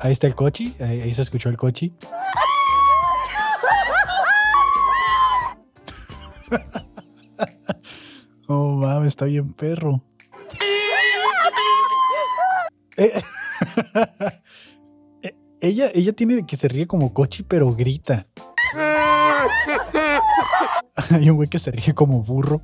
[0.00, 1.92] Ahí está el coche, ahí, ahí se escuchó el coche.
[8.46, 10.02] Oh mames, está bien perro.
[12.96, 13.12] Eh,
[15.22, 18.26] eh, ella, ella tiene que se ríe como cochi, pero grita.
[21.10, 22.62] Hay un güey que se ríe como burro.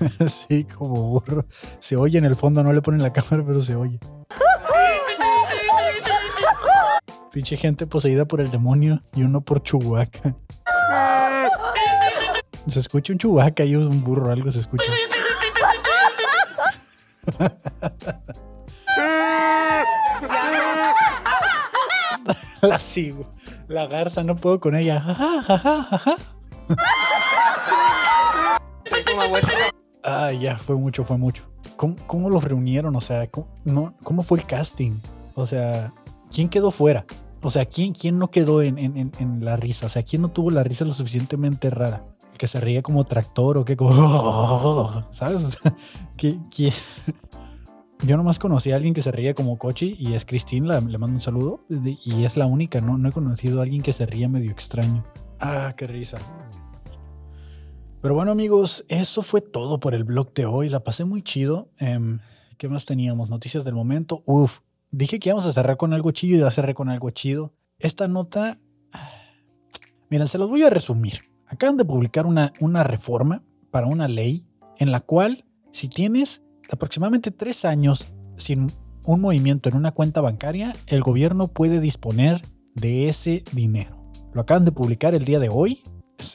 [0.28, 1.46] sí, como burro.
[1.80, 3.98] Se oye en el fondo, no le ponen la cámara, pero se oye.
[7.30, 10.36] Pinche gente poseída por el demonio y uno por Chuhuaca.
[12.68, 14.90] Se escucha un Chuhuaca y un burro, algo se escucha.
[22.62, 23.26] La sigo.
[23.68, 25.02] La garza, no puedo con ella.
[30.02, 31.44] Ah, ya, fue mucho, fue mucho.
[31.76, 32.94] ¿Cómo, cómo los reunieron?
[32.96, 34.98] O sea, ¿cómo, no, ¿cómo fue el casting?
[35.34, 35.92] O sea,
[36.32, 37.04] ¿quién quedó fuera?
[37.42, 39.86] O sea, ¿quién, quién no quedó en, en- en- la risa?
[39.86, 42.04] O sea, ¿quién no tuvo la risa lo suficientemente rara?
[42.32, 43.76] ¿El que se ríe como tractor o qué?
[43.76, 45.44] Como, ¿Sabes?
[45.44, 45.74] O sea,
[46.16, 46.72] ¿qué- quién?
[48.04, 50.98] Yo nomás conocí a alguien que se ríe como Cochi y es Cristina, la- le
[50.98, 51.64] mando un saludo.
[52.04, 52.98] Y es la única, ¿no?
[52.98, 55.04] No he conocido a alguien que se ría medio extraño.
[55.40, 56.18] Ah, qué risa.
[58.02, 60.68] Pero bueno, amigos, eso fue todo por el blog de hoy.
[60.68, 61.70] La pasé muy chido.
[61.78, 62.20] Em,
[62.58, 63.28] ¿Qué más teníamos?
[63.28, 64.22] Noticias del momento.
[64.26, 67.54] Uf, dije que íbamos a cerrar con algo chido y ya cerré con algo chido.
[67.78, 68.58] Esta nota.
[70.10, 71.20] Miren, se los voy a resumir.
[71.46, 74.46] Acaban de publicar una, una reforma para una ley
[74.78, 78.72] en la cual, si tienes aproximadamente tres años sin
[79.04, 82.42] un movimiento en una cuenta bancaria, el gobierno puede disponer
[82.74, 84.10] de ese dinero.
[84.32, 85.82] Lo acaban de publicar el día de hoy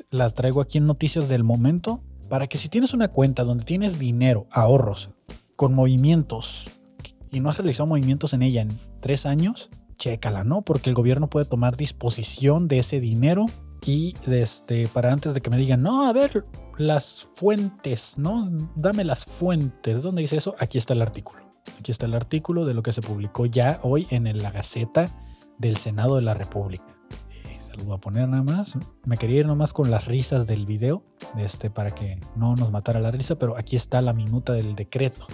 [0.09, 3.99] la traigo aquí en noticias del momento para que si tienes una cuenta donde tienes
[3.99, 5.09] dinero, ahorros,
[5.55, 6.69] con movimientos
[7.31, 10.61] y no has realizado movimientos en ella en tres años, chécala, ¿no?
[10.61, 13.47] Porque el gobierno puede tomar disposición de ese dinero
[13.85, 16.45] y este, para antes de que me digan, no, a ver,
[16.87, 18.49] las fuentes, ¿no?
[18.75, 20.01] Dame las fuentes.
[20.01, 20.55] ¿Dónde dice eso?
[20.59, 21.41] Aquí está el artículo.
[21.77, 25.15] Aquí está el artículo de lo que se publicó ya hoy en la Gaceta
[25.57, 26.85] del Senado de la República.
[27.45, 27.59] Eh,
[27.91, 28.77] a poner nada más.
[29.05, 31.03] Me quería ir nomás con las risas del video,
[31.37, 35.27] este, para que no nos matara la risa, pero aquí está la minuta del decreto,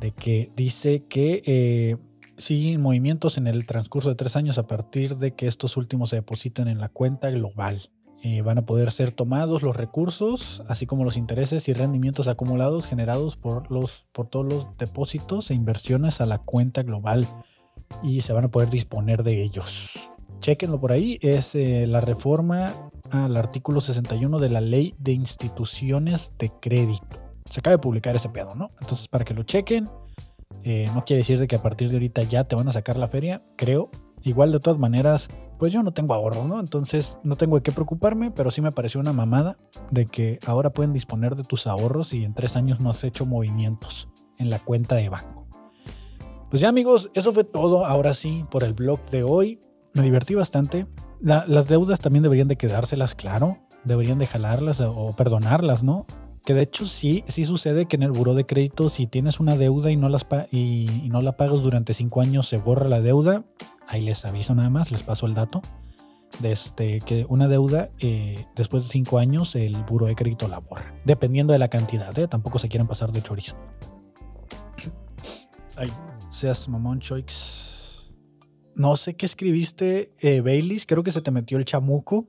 [0.00, 1.96] de que dice que eh,
[2.36, 6.16] siguen movimientos en el transcurso de tres años a partir de que estos últimos se
[6.16, 7.90] depositen en la cuenta global.
[8.24, 12.86] Eh, van a poder ser tomados los recursos, así como los intereses y rendimientos acumulados
[12.86, 17.26] generados por, los, por todos los depósitos e inversiones a la cuenta global
[18.04, 20.12] y se van a poder disponer de ellos.
[20.38, 26.32] Chequenlo por ahí, es eh, la reforma al artículo 61 de la Ley de Instituciones
[26.38, 27.18] de Crédito.
[27.50, 28.70] Se acaba de publicar ese pedo, ¿no?
[28.80, 29.90] Entonces, para que lo chequen,
[30.64, 32.96] eh, no quiere decir de que a partir de ahorita ya te van a sacar
[32.96, 33.90] la feria, creo.
[34.22, 35.28] Igual de todas maneras,
[35.62, 36.58] pues yo no tengo ahorro, ¿no?
[36.58, 39.58] Entonces no tengo de qué preocuparme, pero sí me pareció una mamada
[39.92, 43.26] de que ahora pueden disponer de tus ahorros y en tres años no has hecho
[43.26, 44.08] movimientos
[44.38, 45.46] en la cuenta de banco.
[46.50, 49.60] Pues ya amigos, eso fue todo ahora sí por el blog de hoy.
[49.94, 50.88] Me divertí bastante.
[51.20, 53.58] La- las deudas también deberían de quedárselas, claro.
[53.84, 56.06] Deberían de jalarlas o, perdonarlas, ¿no?
[56.44, 59.54] Que de hecho sí, sí sucede que en el buró de crédito, si tienes una
[59.54, 63.44] deuda y no la pagas durante cinco años, se borra la deuda.
[63.88, 65.62] Ahí les aviso nada más, les paso el dato.
[66.40, 70.60] De este, que una deuda, eh, después de cinco años, el buró de crédito la
[70.60, 70.94] borra.
[71.04, 72.26] Dependiendo de la cantidad, ¿eh?
[72.26, 73.56] Tampoco se quieren pasar de chorizo.
[75.76, 75.92] Ay,
[76.30, 78.12] seas mamón, choix.
[78.74, 80.86] No sé qué escribiste, eh, Baileys.
[80.86, 82.28] Creo que se te metió el chamuco.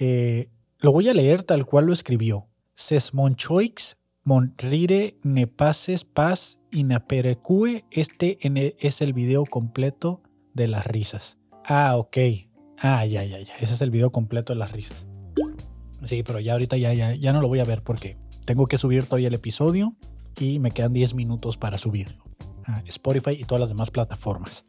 [0.00, 0.48] Eh,
[0.80, 2.48] lo voy a leer tal cual lo escribió.
[2.74, 7.84] Sesmonchoix, monrire, nepases, paz, inaperecue.
[7.92, 8.38] Este
[8.80, 10.22] es el video completo
[10.54, 11.38] de las risas.
[11.64, 12.16] Ah, ok.
[12.78, 13.54] Ah, ya, ya, ya.
[13.56, 15.06] Ese es el video completo de las risas.
[16.04, 18.76] Sí, pero ya ahorita ya, ya, ya no lo voy a ver porque tengo que
[18.76, 19.96] subir todavía el episodio
[20.38, 22.24] y me quedan 10 minutos para subirlo
[22.66, 24.66] a Spotify y todas las demás plataformas.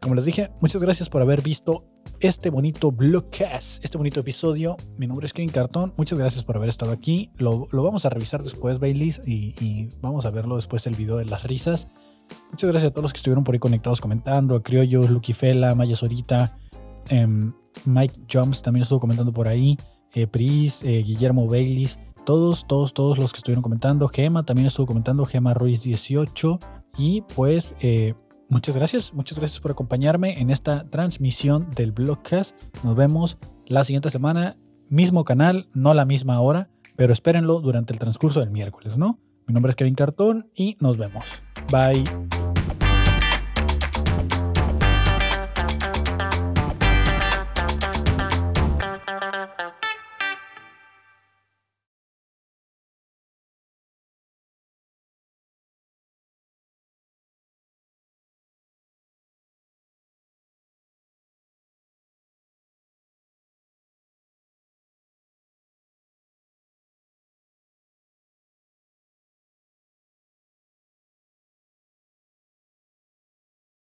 [0.00, 1.84] Como les dije, muchas gracias por haber visto
[2.20, 4.76] este bonito blogcast, este bonito episodio.
[4.98, 5.92] Mi nombre es Kevin Cartón.
[5.96, 7.30] Muchas gracias por haber estado aquí.
[7.36, 11.16] Lo, lo vamos a revisar después, Baileys, y, y, vamos a verlo después el video
[11.16, 11.88] de las risas.
[12.50, 15.74] Muchas gracias a todos los que estuvieron por ahí conectados comentando, a Criollo, Lucky Fela,
[15.74, 16.56] Maya Sorita,
[17.10, 17.26] eh,
[17.84, 19.76] Mike Jumps también estuvo comentando por ahí,
[20.12, 24.08] eh, Pris, eh, Guillermo Baileys, todos, todos, todos los que estuvieron comentando.
[24.08, 26.58] Gema también estuvo comentando, Gema Ruiz 18.
[26.96, 28.14] Y pues eh,
[28.48, 32.54] muchas gracias, muchas gracias por acompañarme en esta transmisión del blogcast.
[32.82, 34.56] Nos vemos la siguiente semana,
[34.88, 39.18] mismo canal, no la misma hora, pero espérenlo durante el transcurso del miércoles, ¿no?
[39.46, 41.24] Mi nombre es Kevin Cartón y nos vemos.
[41.70, 42.04] Bye.